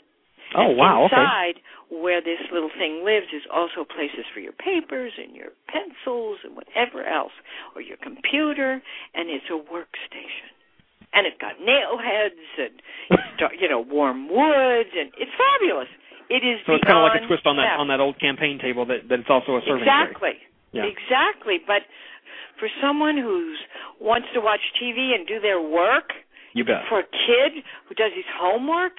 [0.55, 1.05] Oh wow!
[1.05, 1.78] Inside okay.
[2.09, 6.57] Where this little thing lives is also places for your papers and your pencils and
[6.57, 7.37] whatever else,
[7.77, 8.81] or your computer,
[9.13, 10.49] and it's a workstation.
[11.13, 12.81] And it's got nail heads and
[13.61, 15.89] you know warm woods, and it's fabulous.
[16.33, 16.65] It is.
[16.65, 19.05] So it's kind of like a twist on that on that old campaign table that
[19.09, 20.41] that it's also a serving Exactly.
[20.73, 20.89] Yeah.
[20.89, 21.61] Exactly.
[21.61, 21.85] But
[22.57, 23.53] for someone who
[24.01, 26.13] wants to watch TV and do their work,
[26.53, 26.85] You bet.
[26.89, 28.97] for a kid who does his homework,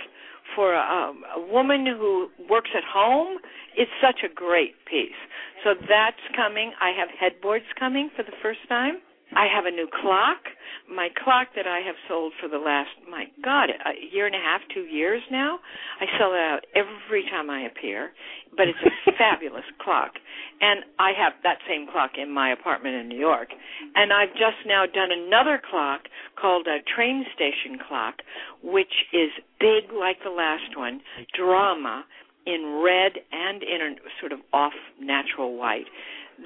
[0.54, 3.38] for a, um, a woman who works at home,
[3.76, 5.18] it's such a great piece.
[5.64, 6.72] So that's coming.
[6.80, 8.98] I have headboards coming for the first time.
[9.36, 10.42] I have a new clock.
[10.90, 14.38] My clock that I have sold for the last, my God, a year and a
[14.38, 15.58] half, two years now.
[16.00, 18.10] I sell it out every time I appear,
[18.56, 20.18] but it's a fabulous clock.
[20.60, 23.48] And I have that same clock in my apartment in New York.
[23.94, 26.02] And I've just now done another clock
[26.40, 28.22] called a train station clock,
[28.62, 31.00] which is big like the last one,
[31.38, 32.04] drama
[32.46, 35.86] in red and in a sort of off natural white.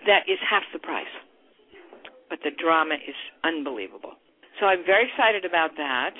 [0.06, 1.10] That is half the price
[2.34, 3.14] but the drama is
[3.46, 4.18] unbelievable.
[4.58, 6.18] So I'm very excited about that.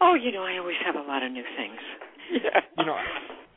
[0.00, 1.80] Oh, you know, I always have a lot of new things.
[2.32, 2.64] Yeah.
[2.80, 2.96] You know,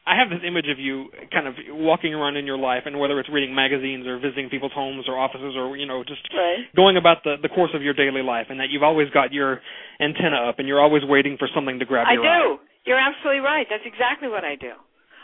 [0.05, 3.19] I have this image of you kind of walking around in your life, and whether
[3.19, 6.67] it's reading magazines or visiting people's homes or offices, or you know, just right.
[6.75, 9.61] going about the the course of your daily life, and that you've always got your
[9.99, 12.29] antenna up, and you're always waiting for something to grab I your do.
[12.29, 12.57] eye.
[12.85, 13.65] You're absolutely right.
[13.69, 14.75] That's exactly what I do.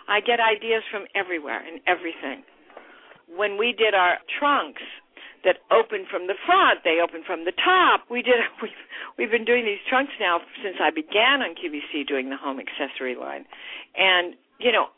[0.08, 2.42] I get ideas from everywhere and everything.
[3.30, 4.82] When we did our trunks,
[5.46, 8.10] that open from the front, they open from the top.
[8.10, 8.82] We did we've
[9.18, 13.16] we've been doing these trunks now since I began on QVC doing the home accessory
[13.16, 13.46] line.
[13.96, 14.90] And you know,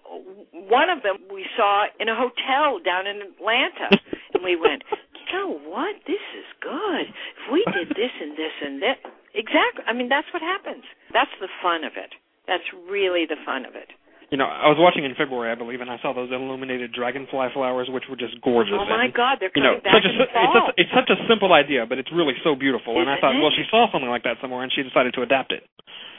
[0.53, 3.91] one of them we saw in a hotel down in Atlanta
[4.33, 5.99] and we went, "You know what?
[6.07, 7.05] This is good.
[7.11, 8.97] If we did this and this and this."
[9.35, 9.85] Exactly.
[9.85, 10.83] I mean, that's what happens.
[11.13, 12.15] That's the fun of it.
[12.47, 13.91] That's really the fun of it
[14.27, 17.55] you know, I was watching in February, I believe, and I saw those illuminated dragonfly
[17.55, 18.75] flowers, which were just gorgeous.
[18.75, 20.93] Oh my and, God, they're you coming know, back such a, in it's, such, it's
[20.93, 22.99] such a simple idea, but it's really so beautiful.
[22.99, 23.39] and I thought, it?
[23.39, 25.63] well, she saw something like that somewhere, and she decided to adapt it.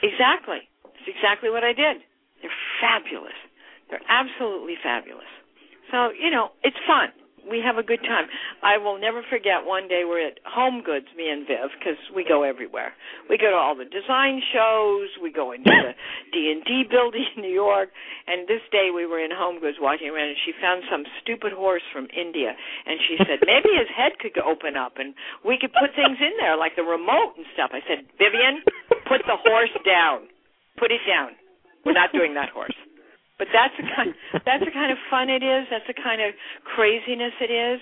[0.01, 0.65] Exactly.
[0.97, 2.01] It's exactly what I did.
[2.41, 3.37] They're fabulous.
[3.93, 5.29] They're absolutely fabulous.
[5.93, 7.13] So, you know, it's fun.
[7.47, 8.27] We have a good time.
[8.63, 12.25] I will never forget one day we're at Home Goods, me and Viv, because we
[12.27, 12.93] go everywhere.
[13.29, 15.09] We go to all the design shows.
[15.21, 15.93] We go into the
[16.33, 17.89] D and D building in New York.
[18.27, 21.53] And this day we were in Home Goods walking around, and she found some stupid
[21.53, 25.13] horse from India, and she said maybe his head could open up, and
[25.45, 27.71] we could put things in there like the remote and stuff.
[27.71, 28.65] I said, Vivian,
[29.07, 30.27] put the horse down.
[30.77, 31.35] Put it down.
[31.85, 32.75] We're not doing that horse.
[33.39, 34.11] But that's the kind
[34.45, 35.65] that's the kind of fun it is.
[35.71, 36.35] That's the kind of
[36.67, 37.79] craziness it is.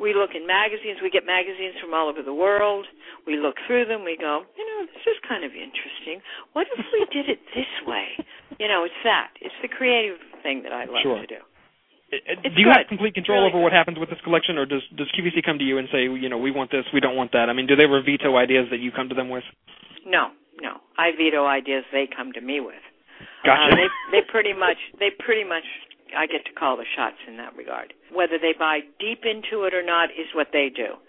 [0.00, 1.00] We look in magazines.
[1.04, 2.84] We get magazines from all over the world.
[3.26, 4.04] We look through them.
[4.04, 6.20] We go, you know, this is kind of interesting.
[6.56, 8.16] What if we did it this way?
[8.60, 9.32] You know, it's that.
[9.40, 11.20] It's the creative thing that I love Sure.
[11.20, 11.40] to do.
[12.12, 12.76] Uh, It's do you good.
[12.76, 15.58] have complete control Really over what happens with this collection, or does does QVC come
[15.60, 17.48] to you and say, you know, we want this, we don't want that?
[17.48, 19.44] I mean, do they ever veto ideas that you come to them with?
[20.04, 20.80] No, no.
[20.96, 22.80] I veto ideas they come to me with.
[23.44, 23.72] Gotcha.
[23.72, 25.64] Uh, they they pretty much they pretty much
[26.16, 27.92] I get to call the shots in that regard.
[28.12, 31.00] Whether they buy deep into it or not is what they do.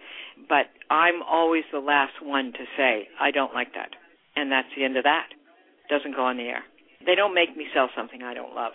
[0.49, 3.91] But I'm always the last one to say I don't like that,
[4.35, 5.29] and that's the end of that.
[5.89, 6.63] Doesn't go on the air.
[7.05, 8.71] They don't make me sell something I don't love,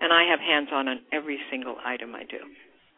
[0.00, 2.38] and I have hands on on every single item I do.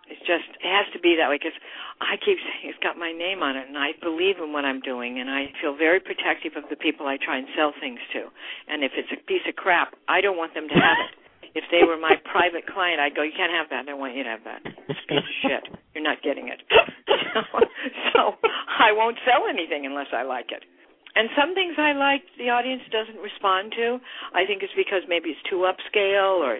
[0.09, 1.57] It's just it has to be that way because
[2.01, 4.81] I keep saying it's got my name on it, and I believe in what I'm
[4.81, 8.29] doing, and I feel very protective of the people I try and sell things to.
[8.69, 11.13] And if it's a piece of crap, I don't want them to have it.
[11.55, 13.87] If they were my private client, I'd go, "You can't have that.
[13.87, 14.59] I don't want you to have that.
[14.67, 15.65] It's a piece of shit.
[15.95, 17.41] You're not getting it." So,
[18.11, 20.67] so I won't sell anything unless I like it.
[21.15, 24.03] And some things I like the audience doesn't respond to.
[24.35, 26.59] I think it's because maybe it's too upscale or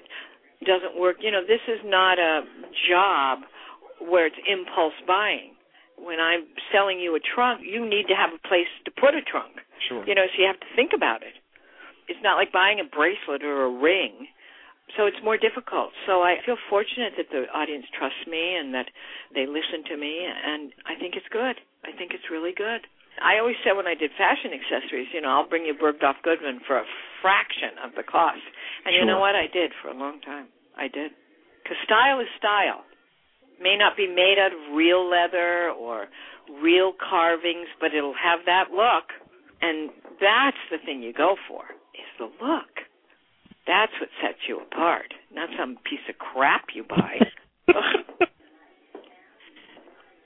[0.63, 1.17] doesn't work.
[1.21, 2.43] You know, this is not a
[2.89, 3.43] job
[3.99, 5.55] where it's impulse buying.
[5.99, 9.23] When I'm selling you a trunk, you need to have a place to put a
[9.23, 9.63] trunk.
[9.89, 10.05] Sure.
[10.07, 11.35] You know, so you have to think about it.
[12.09, 14.29] It's not like buying a bracelet or a ring.
[14.97, 15.97] So it's more difficult.
[16.07, 18.93] So I feel fortunate that the audience trusts me and that
[19.35, 21.57] they listen to me and I think it's good.
[21.83, 22.85] I think it's really good.
[23.23, 26.61] I always said when I did fashion accessories, you know, I'll bring you Bergdorf Goodman
[26.67, 26.87] for a
[27.23, 28.43] fraction of the cost.
[28.85, 29.01] And sure.
[29.01, 29.35] you know what?
[29.35, 30.49] I did for a long time.
[30.77, 31.13] I did.
[31.63, 32.83] Because style is style.
[33.63, 36.11] May not be made out of real leather or
[36.61, 39.15] real carvings, but it'll have that look.
[39.63, 42.85] And that's the thing you go for, is the look.
[43.67, 47.23] That's what sets you apart, not some piece of crap you buy.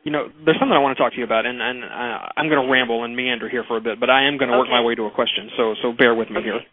[0.09, 2.49] you know, there's something I want to talk to you about, and and uh, I'm
[2.49, 4.65] going to ramble and meander here for a bit, but I am going to okay.
[4.65, 5.53] work my way to a question.
[5.55, 6.49] So so bear with me okay.
[6.49, 6.65] here.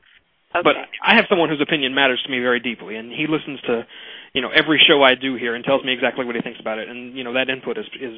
[0.56, 0.64] Okay.
[0.64, 3.84] But I have someone whose opinion matters to me very deeply, and he listens to,
[4.32, 6.80] you know, every show I do here and tells me exactly what he thinks about
[6.80, 8.16] it, and you know that input is is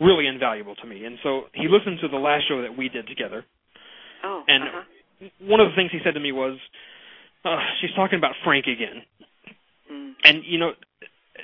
[0.00, 1.04] really invaluable to me.
[1.04, 3.44] And so he listened to the last show that we did together.
[4.24, 4.48] Oh.
[4.48, 5.28] And uh-huh.
[5.44, 6.56] one of the things he said to me was,
[7.44, 9.04] uh, "She's talking about Frank again."
[9.92, 10.12] Mm.
[10.24, 10.72] And you know,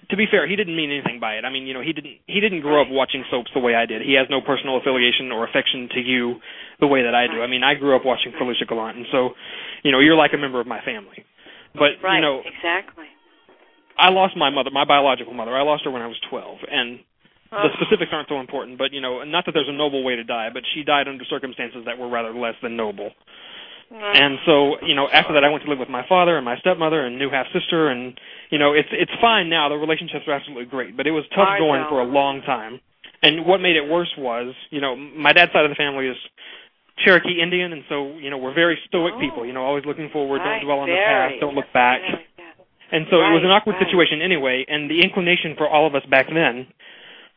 [0.09, 1.44] to be fair, he didn't mean anything by it.
[1.44, 3.87] I mean, you know, he didn't he didn't grow up watching soaps the way I
[3.87, 4.03] did.
[4.03, 6.38] He has no personal affiliation or affection to you
[6.79, 7.42] the way that I do.
[7.42, 9.31] I mean, I grew up watching Felicia Gallant, and so,
[9.83, 11.26] you know, you're like a member of my family.
[11.74, 13.07] But right, you know, exactly.
[13.98, 15.55] I lost my mother, my biological mother.
[15.55, 17.00] I lost her when I was 12, and
[17.50, 18.79] the specifics aren't so important.
[18.79, 21.24] But you know, not that there's a noble way to die, but she died under
[21.26, 23.11] circumstances that were rather less than noble.
[23.92, 24.16] Mm.
[24.16, 26.57] And so, you know, after that, I went to live with my father and my
[26.59, 28.18] stepmother and new half sister, and
[28.50, 29.68] you know, it's it's fine now.
[29.68, 31.88] The relationships are absolutely great, but it was tough I going know.
[31.88, 32.81] for a long time.
[33.22, 36.16] And what made it worse was, you know, my dad's side of the family is
[37.05, 39.20] Cherokee Indian, and so you know, we're very stoic Oh.
[39.20, 39.44] people.
[39.44, 42.00] You know, always looking forward, Right, don't dwell on the past, don't look back.
[42.92, 43.87] And so it was an awkward right.
[43.87, 46.66] situation anyway, and the inclination for all of us back then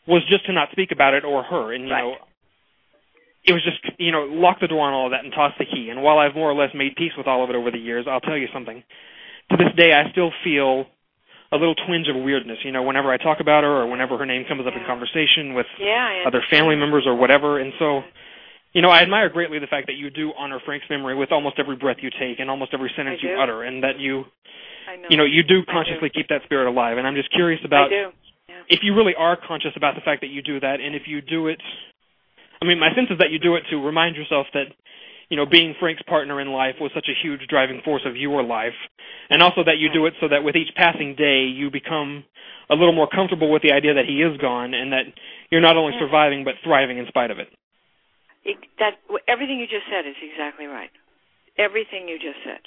[0.08, 1.74] was just to not speak about it or her.
[1.74, 2.02] And you Right.
[2.02, 2.16] know,
[3.46, 5.66] it was just you know lock the door on all of that and toss the
[5.66, 5.90] key.
[5.90, 8.06] And while I've more or less made peace with all of it over the years,
[8.10, 8.84] I'll tell you something.
[9.52, 10.86] To this day, I still feel
[11.52, 12.58] a little twinge of weirdness.
[12.64, 15.54] You know, whenever I talk about her or whenever her name comes up in conversation
[15.54, 17.60] with Yeah, other family members or whatever.
[17.60, 18.02] And so,
[18.74, 21.60] you know, I admire greatly the fact that you do honor Frank's memory with almost
[21.60, 24.24] every breath you take and almost every sentence you utter, and that you,
[24.90, 25.08] I know.
[25.10, 26.98] you know, you do consciously keep that spirit alive.
[26.98, 28.10] And I'm just curious about do.
[28.70, 31.22] if you really are conscious about the fact that you do that, and if you
[31.22, 31.62] do it.
[32.64, 34.72] I mean, my sense is that you do it to remind yourself that,
[35.28, 38.42] you know, being Frank's partner in life was such a huge driving force of your
[38.42, 38.78] life,
[39.30, 42.24] and also that you do it so that with each passing day you become
[42.70, 45.04] a little more comfortable with the idea that he is gone, and that
[45.52, 47.50] you're not only surviving but thriving in spite of it.
[48.46, 48.96] It, that
[49.28, 50.92] everything you just said is exactly right.
[51.58, 52.64] Everything you just said.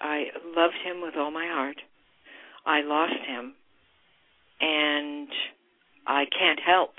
[0.00, 1.76] I loved him with all my heart.
[2.66, 3.54] I lost him,
[4.60, 5.28] and
[6.06, 6.98] I can't help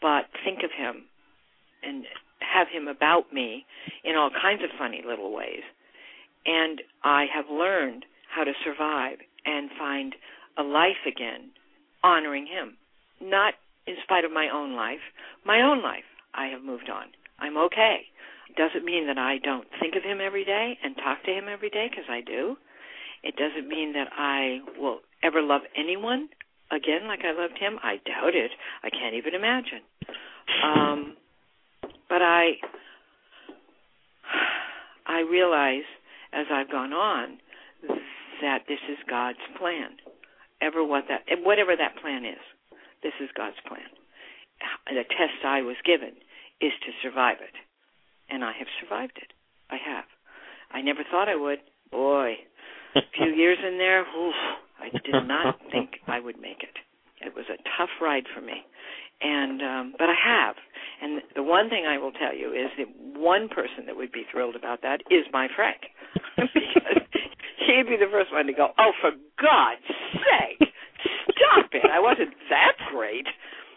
[0.00, 1.04] but think of him
[1.82, 2.04] and
[2.40, 3.64] have him about me
[4.04, 5.62] in all kinds of funny little ways.
[6.46, 10.14] And I have learned how to survive and find
[10.58, 11.50] a life again
[12.02, 12.76] honoring him.
[13.20, 13.54] Not
[13.86, 15.04] in spite of my own life.
[15.44, 17.06] My own life, I have moved on.
[17.38, 18.06] I'm okay.
[18.56, 21.70] Doesn't mean that I don't think of him every day and talk to him every
[21.70, 22.56] day, because I do.
[23.22, 26.28] It doesn't mean that I will ever love anyone
[26.70, 27.78] again like I loved him.
[27.82, 28.50] I doubt it.
[28.82, 29.82] I can't even imagine.
[30.64, 31.16] Um,
[32.08, 32.58] but I,
[35.06, 35.86] I realize
[36.32, 37.38] as I've gone on
[38.42, 39.96] that this is God's plan.
[40.60, 42.42] Ever what that, whatever that plan is,
[43.02, 43.88] this is God's plan.
[44.86, 46.12] The test I was given
[46.60, 47.56] is to survive it,
[48.28, 49.32] and I have survived it.
[49.70, 50.04] I have.
[50.70, 51.60] I never thought I would.
[51.90, 52.34] Boy,
[53.16, 54.34] few years in there, oof,
[54.78, 56.76] I did not think I would make it.
[57.20, 58.64] It was a tough ride for me,
[59.20, 60.56] and um, but I have.
[61.02, 64.24] And the one thing I will tell you is that one person that would be
[64.32, 65.80] thrilled about that is my Frank,
[66.36, 67.04] because
[67.60, 69.84] he'd be the first one to go, "Oh, for God's
[70.16, 70.72] sake,
[71.36, 71.84] stop it!
[71.92, 73.26] I wasn't that great."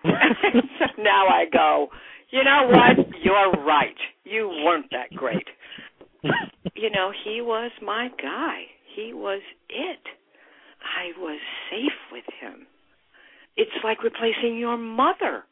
[0.04, 1.89] so now I go,
[2.30, 3.07] you know what?
[3.22, 3.95] You're right.
[4.24, 5.47] You weren't that great.
[6.76, 8.64] you know, he was my guy.
[8.96, 10.04] He was it.
[10.84, 11.39] I was
[11.70, 12.68] safe with him.
[13.56, 15.44] It's like replacing your mother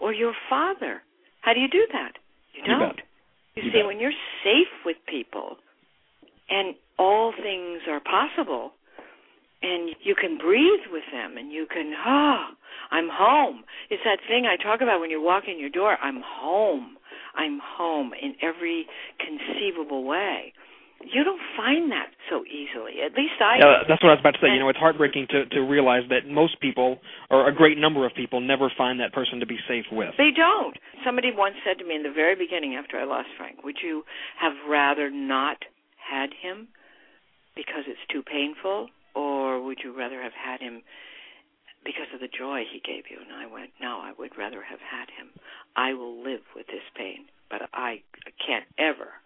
[0.00, 1.02] or your father.
[1.40, 2.12] How do you do that?
[2.54, 2.96] You don't.
[3.54, 4.12] You, You see, when you're
[4.44, 5.56] safe with people
[6.48, 8.72] and all things are possible
[9.62, 12.50] and you can breathe with them and you can, ah,
[12.90, 13.64] I'm home.
[13.90, 16.96] It's that thing I talk about when you walk in your door, I'm home.
[17.34, 18.86] I'm home in every
[19.18, 20.52] conceivable way.
[21.00, 23.00] You don't find that so easily.
[23.06, 23.58] At least I.
[23.58, 24.50] Yeah, that's what I was about to say.
[24.50, 26.98] You know, it's heartbreaking to to realize that most people,
[27.30, 30.10] or a great number of people, never find that person to be safe with.
[30.18, 30.76] They don't.
[31.04, 34.04] Somebody once said to me in the very beginning after I lost Frank, "Would you
[34.38, 35.64] have rather not
[35.96, 36.68] had him
[37.54, 40.82] because it's too painful, or would you rather have had him
[41.84, 44.80] because of the joy he gave you?" And I went, "No, I would rather have
[44.80, 45.30] had him.
[45.76, 48.02] I will live with this pain, but I
[48.44, 49.22] can't ever."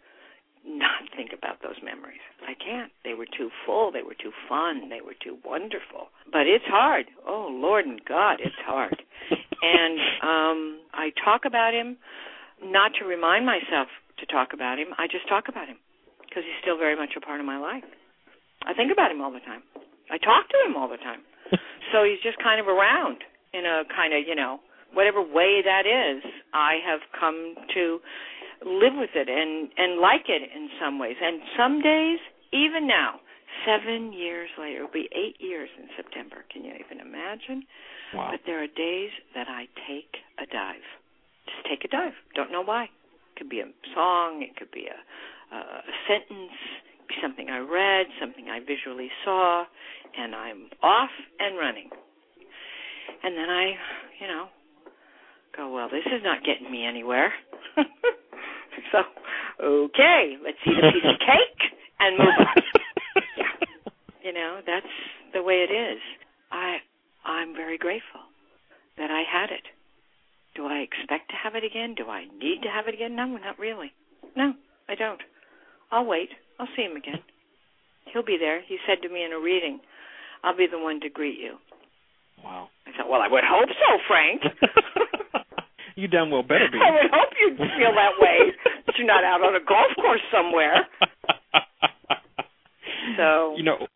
[0.64, 2.22] Not think about those memories.
[2.46, 2.92] I can't.
[3.04, 3.90] They were too full.
[3.90, 4.88] They were too fun.
[4.88, 6.14] They were too wonderful.
[6.30, 7.06] But it's hard.
[7.26, 9.02] Oh Lord and God, it's hard.
[9.30, 10.58] and um
[10.94, 11.96] I talk about him
[12.62, 13.88] not to remind myself
[14.18, 14.94] to talk about him.
[14.98, 15.78] I just talk about him
[16.22, 17.84] because he's still very much a part of my life.
[18.64, 19.62] I think about him all the time.
[20.10, 21.20] I talk to him all the time.
[21.92, 23.18] so he's just kind of around
[23.52, 24.60] in a kind of, you know,
[24.94, 26.22] whatever way that is.
[26.54, 27.98] I have come to
[28.64, 31.16] live with it and and like it in some ways.
[31.20, 32.18] And some days,
[32.52, 33.20] even now,
[33.66, 36.44] seven years later, it'll be eight years in September.
[36.52, 37.64] Can you even imagine?
[38.14, 38.28] Wow.
[38.30, 40.86] But there are days that I take a dive.
[41.46, 42.12] Just take a dive.
[42.34, 42.84] Don't know why.
[42.84, 44.42] It could be a song.
[44.42, 46.52] It could be a, a sentence.
[46.52, 49.64] It could be something I read, something I visually saw,
[50.16, 51.90] and I'm off and running.
[53.24, 53.72] And then I,
[54.20, 54.46] you know,
[55.56, 57.32] go, well, this is not getting me anywhere.
[58.92, 58.98] So,
[59.62, 61.62] okay, let's eat a piece of cake
[62.00, 62.62] and move on.
[63.36, 63.44] yeah.
[64.24, 64.86] You know, that's
[65.34, 65.98] the way it is.
[66.52, 66.78] I
[67.24, 68.20] I'm very grateful
[68.96, 69.64] that I had it.
[70.54, 71.94] Do I expect to have it again?
[71.96, 73.16] Do I need to have it again?
[73.16, 73.90] No, not really.
[74.36, 74.52] No,
[74.88, 75.20] I don't.
[75.90, 76.28] I'll wait.
[76.60, 77.18] I'll see him again.
[78.12, 78.60] He'll be there.
[78.62, 79.80] He said to me in a reading,
[80.44, 81.56] I'll be the one to greet you.
[82.44, 82.68] Wow.
[82.86, 84.42] I thought, well, I would hope so, Frank.
[85.96, 86.78] You damn well better be.
[86.78, 88.52] I would hope you'd feel that way.
[88.86, 90.86] that you're not out on a golf course somewhere.
[93.16, 93.86] so you know,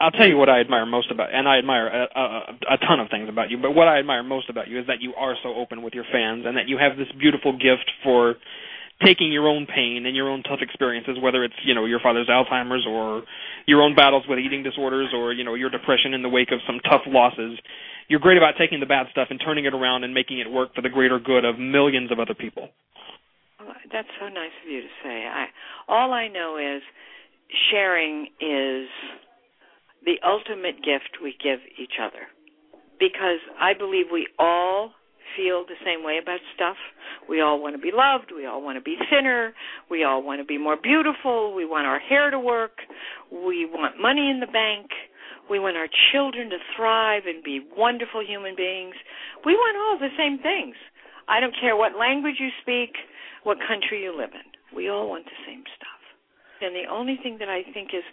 [0.00, 3.00] I'll tell you what I admire most about, and I admire a, a, a ton
[3.00, 3.58] of things about you.
[3.58, 6.04] But what I admire most about you is that you are so open with your
[6.12, 8.36] fans, and that you have this beautiful gift for
[9.04, 12.28] taking your own pain and your own tough experiences, whether it's you know your father's
[12.28, 13.22] Alzheimer's or
[13.66, 16.60] your own battles with eating disorders or you know your depression in the wake of
[16.66, 17.58] some tough losses.
[18.08, 20.74] You're great about taking the bad stuff and turning it around and making it work
[20.74, 22.68] for the greater good of millions of other people.
[23.60, 25.26] Oh, that's so nice of you to say.
[25.26, 25.46] I
[25.88, 26.82] all I know is
[27.70, 28.88] sharing is
[30.04, 32.26] the ultimate gift we give each other.
[32.98, 34.92] Because I believe we all
[35.36, 36.76] feel the same way about stuff.
[37.28, 38.32] We all want to be loved.
[38.34, 39.54] We all want to be thinner.
[39.90, 41.54] We all want to be more beautiful.
[41.54, 42.78] We want our hair to work.
[43.30, 44.90] We want money in the bank.
[45.50, 48.94] We want our children to thrive and be wonderful human beings.
[49.44, 50.76] We want all the same things.
[51.28, 52.96] I don't care what language you speak,
[53.42, 54.76] what country you live in.
[54.76, 56.00] We all want the same stuff.
[56.62, 58.06] And the only thing that I think is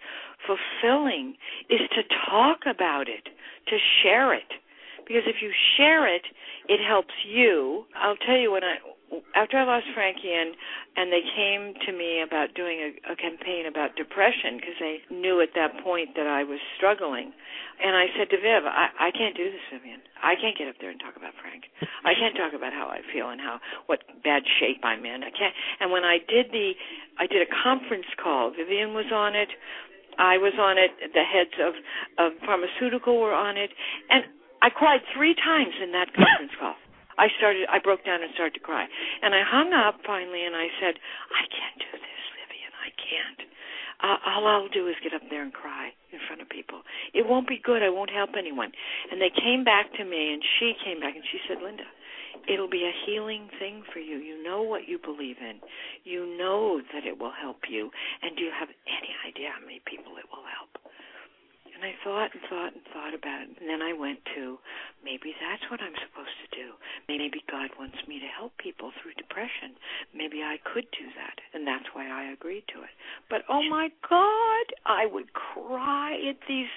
[0.45, 1.35] fulfilling
[1.69, 3.29] is to talk about it,
[3.69, 4.49] to share it.
[5.09, 6.21] Because if you share it,
[6.69, 7.89] it helps you.
[7.97, 8.77] I'll tell you when I
[9.33, 10.53] after I lost Frankie and
[10.93, 15.41] and they came to me about doing a, a campaign about depression because they knew
[15.41, 17.33] at that point that I was struggling.
[17.81, 20.03] And I said to Viv, I, I can't do this, Vivian.
[20.21, 21.71] I can't get up there and talk about Frank.
[22.05, 23.57] I can't talk about how I feel and how
[23.89, 25.25] what bad shape I'm in.
[25.25, 25.55] I can't.
[25.81, 26.77] And when I did the,
[27.17, 28.53] I did a conference call.
[28.53, 29.49] Vivian was on it.
[30.19, 30.91] I was on it.
[31.17, 31.73] The heads of
[32.21, 33.71] of pharmaceutical were on it,
[34.11, 34.27] and
[34.61, 36.75] I cried three times in that conference call.
[37.19, 38.87] I started I broke down and started to cry.
[39.21, 40.95] And I hung up finally and I said,
[41.35, 42.71] I can't do this, Vivian.
[42.79, 43.41] I can't.
[43.99, 46.79] Uh, all I'll do is get up there and cry in front of people.
[47.11, 47.83] It won't be good.
[47.83, 48.71] I won't help anyone.
[49.11, 51.83] And they came back to me and she came back and she said, Linda,
[52.47, 54.15] it'll be a healing thing for you.
[54.15, 55.59] You know what you believe in.
[56.07, 57.91] You know that it will help you.
[58.23, 60.79] And do you have any idea how many people it will help?
[61.79, 63.55] And I thought and thought and thought about it.
[63.55, 64.59] And then I went to
[64.99, 66.75] maybe that's what I'm supposed to do.
[67.07, 69.79] Maybe God wants me to help people through depression.
[70.11, 71.39] Maybe I could do that.
[71.55, 72.91] And that's why I agreed to it.
[73.31, 76.67] But oh my God, I would cry at these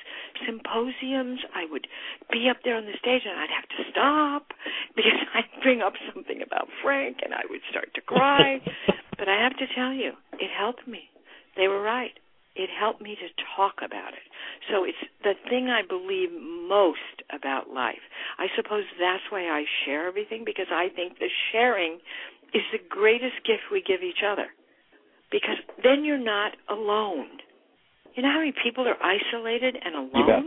[0.47, 1.43] symposiums.
[1.51, 1.91] I would
[2.31, 4.55] be up there on the stage and I'd have to stop
[4.95, 8.63] because I'd bring up something about Frank and I would start to cry.
[9.19, 11.11] but I have to tell you, it helped me.
[11.59, 12.15] They were right
[12.55, 14.27] it helped me to talk about it.
[14.71, 18.03] So it's the thing I believe most about life.
[18.39, 21.99] I suppose that's why I share everything because I think the sharing
[22.53, 24.53] is the greatest gift we give each other.
[25.33, 27.41] Because then you're not alone.
[28.13, 30.13] You know how many people are isolated and alone?
[30.13, 30.45] You bet.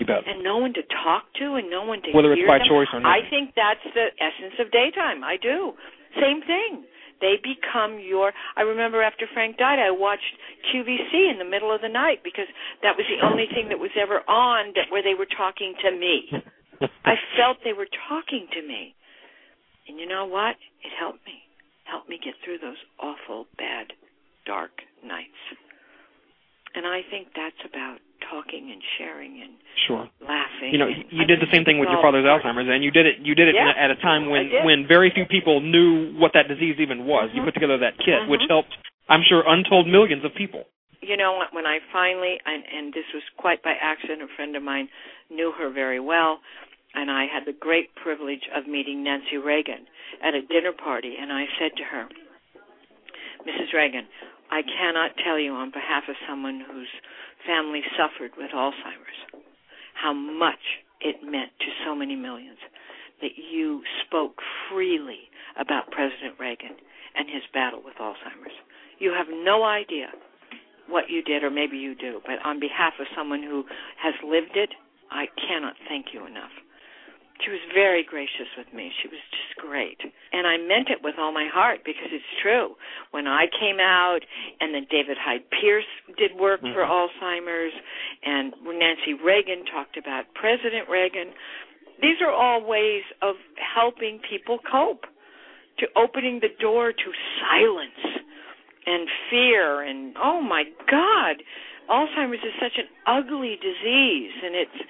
[0.00, 0.24] You bet.
[0.24, 2.68] And no one to talk to and no one to Whether hear it's by them?
[2.72, 3.12] choice or not.
[3.12, 5.20] I think that's the essence of daytime.
[5.20, 5.76] I do.
[6.16, 6.88] Same thing
[7.22, 8.34] They become your.
[8.58, 10.34] I remember after Frank died, I watched
[10.74, 12.50] QVC in the middle of the night because
[12.82, 15.90] that was the only thing that was ever on that where they were talking to
[15.94, 16.26] me.
[17.06, 18.98] I felt they were talking to me,
[19.86, 20.58] and you know what?
[20.82, 21.46] It helped me.
[21.86, 23.94] Helped me get through those awful, bad,
[24.44, 25.38] dark nights.
[26.74, 28.02] And I think that's about
[28.32, 29.52] talking and sharing and
[29.86, 30.72] sure laughing.
[30.72, 33.04] You know, you I did the same thing with your father's Alzheimer's, and you did
[33.04, 33.20] it.
[33.20, 36.48] You did it Yeah, at a time when when very few people knew what that
[36.48, 37.28] disease even was.
[37.36, 37.52] You Mhm.
[37.52, 38.48] put together that kit, which Mhm.
[38.48, 38.72] helped,
[39.12, 40.64] I'm sure, untold millions of people.
[41.02, 44.62] you know when I finally and, and this was quite by accident, a friend of
[44.62, 44.88] mine
[45.30, 46.40] knew her very well
[46.94, 49.88] and I had the great privilege of meeting Nancy Reagan
[50.22, 52.08] at a dinner party and I said to her,
[53.46, 53.72] Mrs.
[53.72, 54.06] Reagan,
[54.50, 56.88] I cannot tell you on behalf of someone whose
[57.46, 59.42] family suffered with Alzheimer's
[59.94, 62.58] how much it meant to so many millions
[63.20, 66.74] that you spoke freely about President Reagan
[67.14, 68.56] and his battle with Alzheimer's.
[68.98, 70.08] You have no idea
[70.88, 73.64] what you did, or maybe you do, but on behalf of someone who
[74.02, 74.70] has lived it,
[75.10, 76.50] I cannot thank you enough.
[77.44, 78.92] She was very gracious with me.
[79.02, 79.98] She was just great.
[80.32, 82.76] And I meant it with all my heart because it's true.
[83.10, 84.20] When I came out
[84.60, 85.88] and then David Hyde Pierce
[86.18, 86.74] did work mm-hmm.
[86.74, 87.74] for Alzheimer's
[88.22, 91.34] and Nancy Reagan talked about President Reagan,
[92.00, 95.06] these are all ways of helping people cope,
[95.78, 97.08] to opening the door to
[97.40, 98.22] silence
[98.86, 101.42] and fear and oh my god
[101.90, 104.80] alzheimer's is such an ugly disease and it's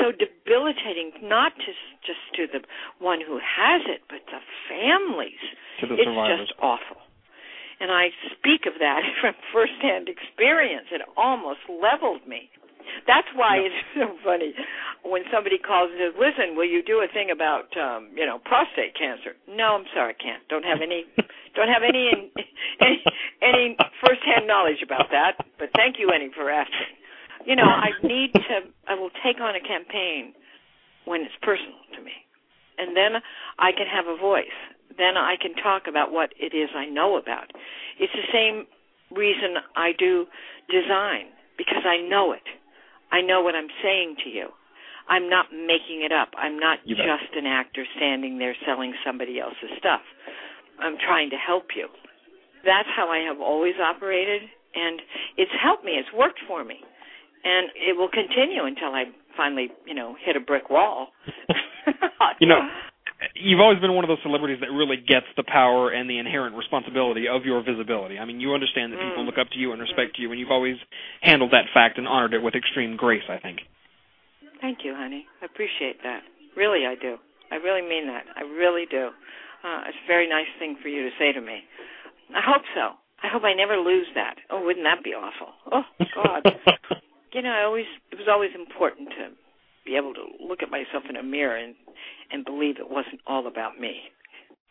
[0.00, 2.64] so debilitating not just just to the
[2.98, 5.40] one who has it but the families.
[5.80, 6.48] To the it's survivors.
[6.48, 7.00] just awful.
[7.80, 10.88] And i speak of that from firsthand experience.
[10.92, 12.50] It almost leveled me
[13.06, 14.54] that's why it's so funny
[15.04, 18.38] when somebody calls and says, "Listen, will you do a thing about um, you know
[18.42, 20.42] prostate cancer?" No, I'm sorry, I can't.
[20.48, 21.04] Don't have any,
[21.56, 22.30] don't have any in,
[22.80, 22.98] any
[23.42, 23.66] any
[24.00, 25.38] firsthand knowledge about that.
[25.58, 26.96] But thank you, Annie, for asking.
[27.44, 28.70] You know, I need to.
[28.88, 30.32] I will take on a campaign
[31.04, 32.16] when it's personal to me,
[32.78, 33.20] and then
[33.58, 34.56] I can have a voice.
[34.96, 37.50] Then I can talk about what it is I know about.
[37.98, 38.66] It's the same
[39.10, 40.26] reason I do
[40.70, 42.46] design because I know it.
[43.14, 44.48] I know what I'm saying to you.
[45.06, 46.30] I'm not making it up.
[46.34, 47.06] I'm not You bet.
[47.06, 50.00] just an actor standing there selling somebody else's stuff.
[50.82, 51.86] I'm trying to help you.
[52.64, 54.42] That's how I have always operated,
[54.74, 54.98] and
[55.36, 55.92] it's helped me.
[56.00, 56.80] It's worked for me,
[57.44, 59.04] and it will continue until I
[59.36, 61.08] finally, you know, hit a brick wall.
[62.40, 62.58] You know,
[63.36, 66.56] you've always been one of those celebrities that really gets the power and the inherent
[66.56, 68.18] responsibility of your visibility.
[68.18, 69.26] I mean, you understand that people Mm.
[69.26, 70.76] look up to you and respect you, and you've always
[71.24, 73.24] handled that fact and honored it with extreme grace.
[73.28, 73.60] I think.
[74.60, 75.26] Thank you, honey.
[75.42, 76.20] I appreciate that.
[76.56, 77.16] Really, I do.
[77.50, 78.24] I really mean that.
[78.36, 79.10] I really do.
[79.64, 81.60] Uh, it's a very nice thing for you to say to me.
[82.34, 82.96] I hope so.
[83.22, 84.36] I hope I never lose that.
[84.50, 85.54] Oh, wouldn't that be awful?
[85.72, 86.44] Oh God.
[87.32, 89.32] you know, I always it was always important to
[89.84, 91.74] be able to look at myself in a mirror and
[92.30, 94.12] and believe it wasn't all about me.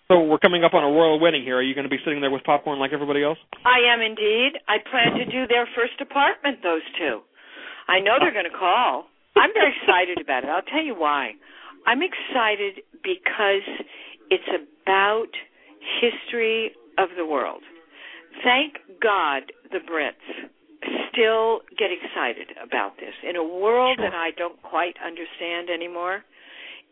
[0.07, 1.57] So we're coming up on a royal wedding here.
[1.57, 3.37] Are you going to be sitting there with popcorn like everybody else?
[3.65, 4.53] I am indeed.
[4.67, 7.21] I plan to do their first apartment, those two.
[7.87, 9.05] I know they're going to call.
[9.35, 10.49] I'm very excited about it.
[10.49, 11.31] I'll tell you why.
[11.87, 13.65] I'm excited because
[14.29, 14.47] it's
[14.83, 15.27] about
[15.99, 17.61] history of the world.
[18.43, 20.47] Thank God the Brits
[21.11, 23.13] still get excited about this.
[23.27, 24.09] In a world Sure.
[24.09, 26.23] that I don't quite understand anymore,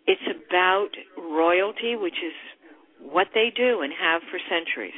[0.07, 2.34] it's about royalty, which is
[3.04, 4.97] what they do and have for centuries.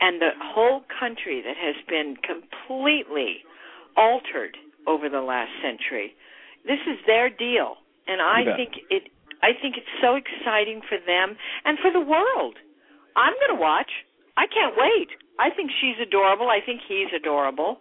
[0.00, 3.44] And the whole country that has been completely
[3.96, 4.56] altered
[4.86, 6.14] over the last century.
[6.66, 7.76] This is their deal.
[8.06, 9.08] And I think it
[9.42, 12.58] I think it's so exciting for them and for the world.
[13.14, 13.90] I'm going to watch.
[14.38, 15.10] I can't wait.
[15.38, 16.48] I think she's adorable.
[16.48, 17.78] I think he's adorable.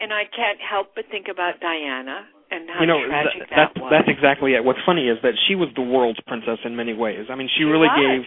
[0.00, 3.74] And I can't help but think about Diana and how you know, tragic th- that
[3.74, 3.90] that's was.
[3.90, 4.62] that's exactly it.
[4.64, 7.26] What's funny is that she was the world's princess in many ways.
[7.28, 7.98] I mean, she, She really was.
[7.98, 8.22] gave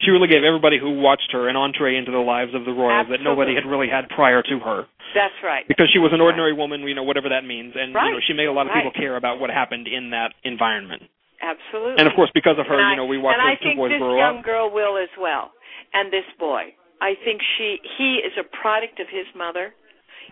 [0.00, 3.08] she really gave everybody who watched her an entree into the lives of the royals
[3.10, 4.86] that nobody had really had prior to her.
[5.14, 5.68] That's right.
[5.68, 8.32] Because she was an ordinary woman, you know, whatever that means, and you know, she
[8.32, 9.04] made a lot of people Right.
[9.04, 11.02] care about what happened in that environment.
[11.42, 11.98] Absolutely.
[11.98, 13.98] And of course, because of her, and you know, we watched those two boys grow
[13.98, 13.98] up.
[13.98, 15.52] and I think this young girl will as well,
[15.92, 16.72] and this boy.
[17.02, 19.74] I think she he is a product of his mother,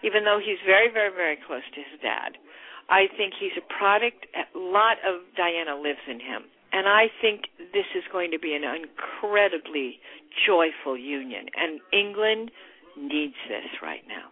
[0.06, 2.38] even though he's very very very close to his dad.
[2.88, 4.26] I think he's a product.
[4.38, 8.54] A lot of Diana lives in him, and I think this is going to be
[8.54, 9.98] an incredibly
[10.46, 11.46] joyful union.
[11.56, 12.50] And England
[12.96, 14.30] needs this right now.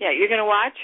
[0.00, 0.76] Yeah, you're going to watch?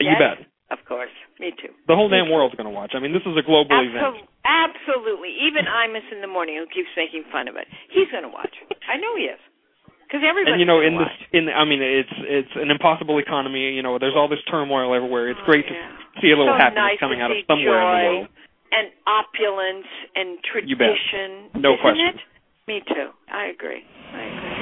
[0.00, 0.18] You Yes?
[0.18, 0.38] bet.
[0.72, 1.68] Of course, me too.
[1.84, 2.96] The whole damn world's going to watch.
[2.96, 3.92] I mean, this is a global event.
[3.92, 5.36] Absol- absolutely.
[5.44, 8.56] Even Imus in the morning, who keeps making fun of it, he's going to watch.
[8.88, 9.36] I know he is.
[10.08, 10.56] because everybody.
[10.56, 11.12] And you know, in watch.
[11.12, 13.76] this, in I mean, it's it's an impossible economy.
[13.76, 15.28] You know, there's all this turmoil everywhere.
[15.28, 15.76] It's Oh, great yeah.
[15.76, 18.28] to see a little so happiness nice coming out of somewhere joy in the world.
[18.72, 21.50] And opulence and tradition.
[21.60, 22.16] No question.
[22.16, 22.20] It?
[22.66, 23.10] Me too.
[23.30, 23.82] I agree.
[24.12, 24.52] I agree.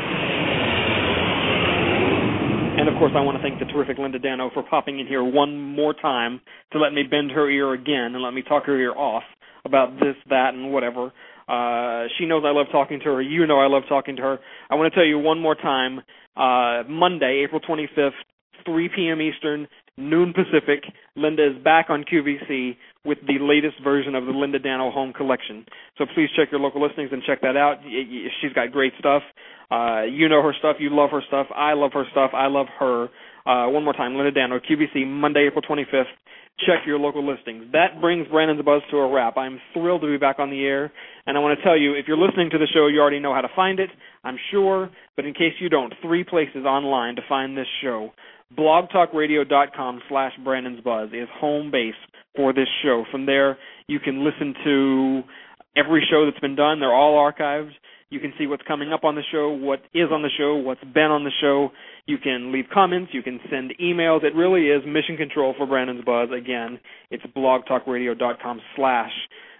[2.80, 5.22] And of course, I want to thank the terrific Linda Dano for popping in here
[5.22, 6.40] one more time
[6.72, 9.22] to let me bend her ear again and let me talk her ear off
[9.66, 11.12] about this, that, and whatever.
[11.46, 13.20] Uh, she knows I love talking to her.
[13.20, 14.38] You know I love talking to her.
[14.70, 16.00] I want to tell you one more time.
[16.36, 18.12] Uh, Monday, April 25th,
[18.64, 19.20] 3 p.m.
[19.20, 20.84] Eastern, noon Pacific.
[21.16, 25.64] Linda is back on QVC with the latest version of the Linda Dano Home Collection.
[25.96, 27.78] So please check your local listings and check that out.
[27.84, 29.22] She's got great stuff.
[29.70, 30.76] Uh, you know her stuff.
[30.78, 31.46] You love her stuff.
[31.54, 32.32] I love her stuff.
[32.34, 33.08] I love her.
[33.46, 36.04] Uh, one more time, Linda Dano, QVC, Monday, April 25th.
[36.66, 37.64] Check your local listings.
[37.72, 39.38] That brings Brandon's Buzz to a wrap.
[39.38, 40.92] I'm thrilled to be back on the air,
[41.26, 43.32] and I want to tell you, if you're listening to the show, you already know
[43.32, 43.88] how to find it,
[44.24, 48.10] I'm sure, but in case you don't, three places online to find this show.
[48.58, 51.94] blogtalkradio.com slash Brandon's Buzz is home base
[52.36, 53.04] for this show.
[53.10, 55.22] From there, you can listen to
[55.76, 56.80] every show that's been done.
[56.80, 57.72] They're all archived.
[58.10, 60.82] You can see what's coming up on the show, what is on the show, what's
[60.82, 61.70] been on the show.
[62.06, 63.12] You can leave comments.
[63.14, 64.24] You can send emails.
[64.24, 66.28] It really is mission control for Brandon's Buzz.
[66.36, 66.80] Again,
[67.12, 69.12] it's blogtalkradio.com slash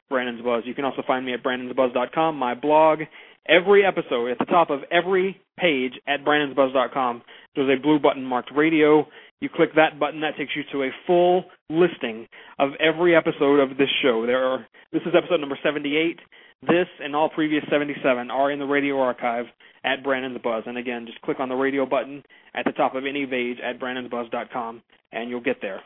[0.09, 0.64] Brandon's Buzz.
[0.66, 3.01] You can also find me at brandonsbuzz.com, my blog.
[3.49, 7.23] Every episode, at the top of every page at brandonsbuzz.com,
[7.55, 9.07] there's a blue button marked radio.
[9.41, 12.28] You click that button, that takes you to a full listing
[12.59, 14.26] of every episode of this show.
[14.26, 16.18] There are this is episode number 78.
[16.62, 19.47] This and all previous 77 are in the radio archive
[19.82, 20.64] at Brandon's Buzz.
[20.66, 22.22] And again, just click on the radio button
[22.55, 24.82] at the top of any page at brandonsbuzz.com
[25.12, 25.80] and you'll get there.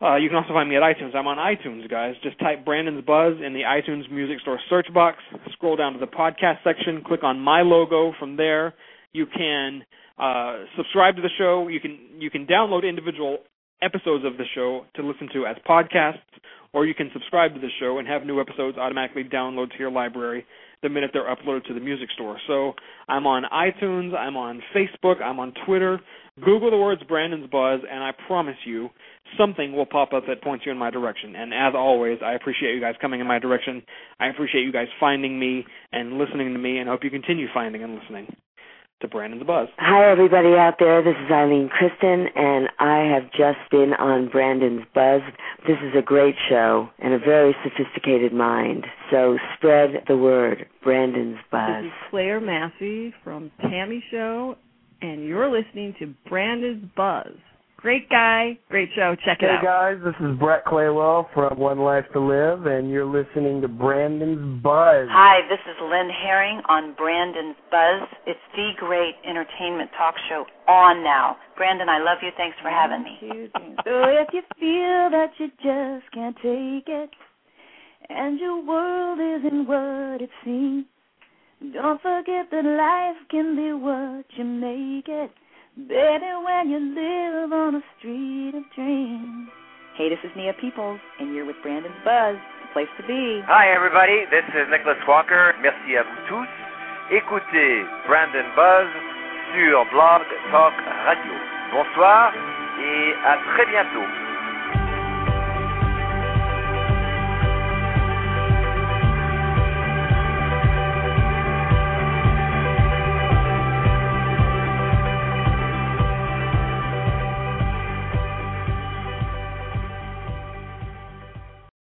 [0.00, 1.14] Uh, you can also find me at iTunes.
[1.14, 2.14] I'm on iTunes, guys.
[2.22, 5.18] Just type Brandon's Buzz in the iTunes Music Store search box.
[5.52, 7.02] Scroll down to the podcast section.
[7.02, 8.12] Click on my logo.
[8.18, 8.74] From there,
[9.12, 9.82] you can
[10.18, 11.68] uh, subscribe to the show.
[11.68, 13.38] You can you can download individual
[13.82, 16.20] episodes of the show to listen to as podcasts,
[16.72, 19.90] or you can subscribe to the show and have new episodes automatically download to your
[19.90, 20.44] library
[20.82, 22.36] the minute they're uploaded to the music store.
[22.46, 22.74] So
[23.08, 26.00] I'm on iTunes, I'm on Facebook, I'm on Twitter.
[26.44, 28.90] Google the words Brandon's Buzz, and I promise you
[29.38, 31.34] something will pop up that points you in my direction.
[31.34, 33.82] And as always, I appreciate you guys coming in my direction.
[34.20, 37.82] I appreciate you guys finding me and listening to me, and hope you continue finding
[37.82, 38.36] and listening
[39.00, 39.68] to Brandon's Buzz.
[39.76, 41.02] Hi, everybody out there.
[41.02, 45.20] This is Ilene Kristen, and I have just been on Brandon's Buzz.
[45.68, 48.86] This is a great show and a very sophisticated mind.
[49.10, 51.82] So spread the word, Brandon's Buzz.
[51.82, 54.56] This is Claire Massey from Tammy Show,
[55.02, 57.36] and you're listening to Brandon's Buzz.
[57.78, 59.14] Great guy, great show.
[59.24, 59.62] Check it hey out.
[59.62, 64.62] guys, this is Brett Claywell from One Life to Live, and you're listening to Brandon's
[64.62, 65.06] Buzz.
[65.12, 68.08] Hi, this is Lynn Herring on Brandon's Buzz.
[68.26, 71.36] It's the great entertainment talk show on now.
[71.56, 72.30] Brandon, I love you.
[72.38, 73.50] Thanks for having me.
[73.84, 77.10] So if you feel that you just can't take it,
[78.08, 80.86] and your world isn't what it seems,
[81.74, 85.30] don't forget that life can be what you make it.
[85.76, 89.52] Baby, when you live on a street of dreams.
[89.92, 93.44] Hey, this is Nia Peeples, and you're with Brandon's Buzz, the place to be.
[93.44, 95.52] Hi everybody, this is Nicholas Walker.
[95.60, 96.48] Merci à vous tous.
[97.12, 98.88] Écoutez Brandon Buzz
[99.52, 100.72] sur Blog Talk
[101.04, 101.34] Radio.
[101.68, 102.32] Bonsoir
[102.80, 104.25] et à très bientôt.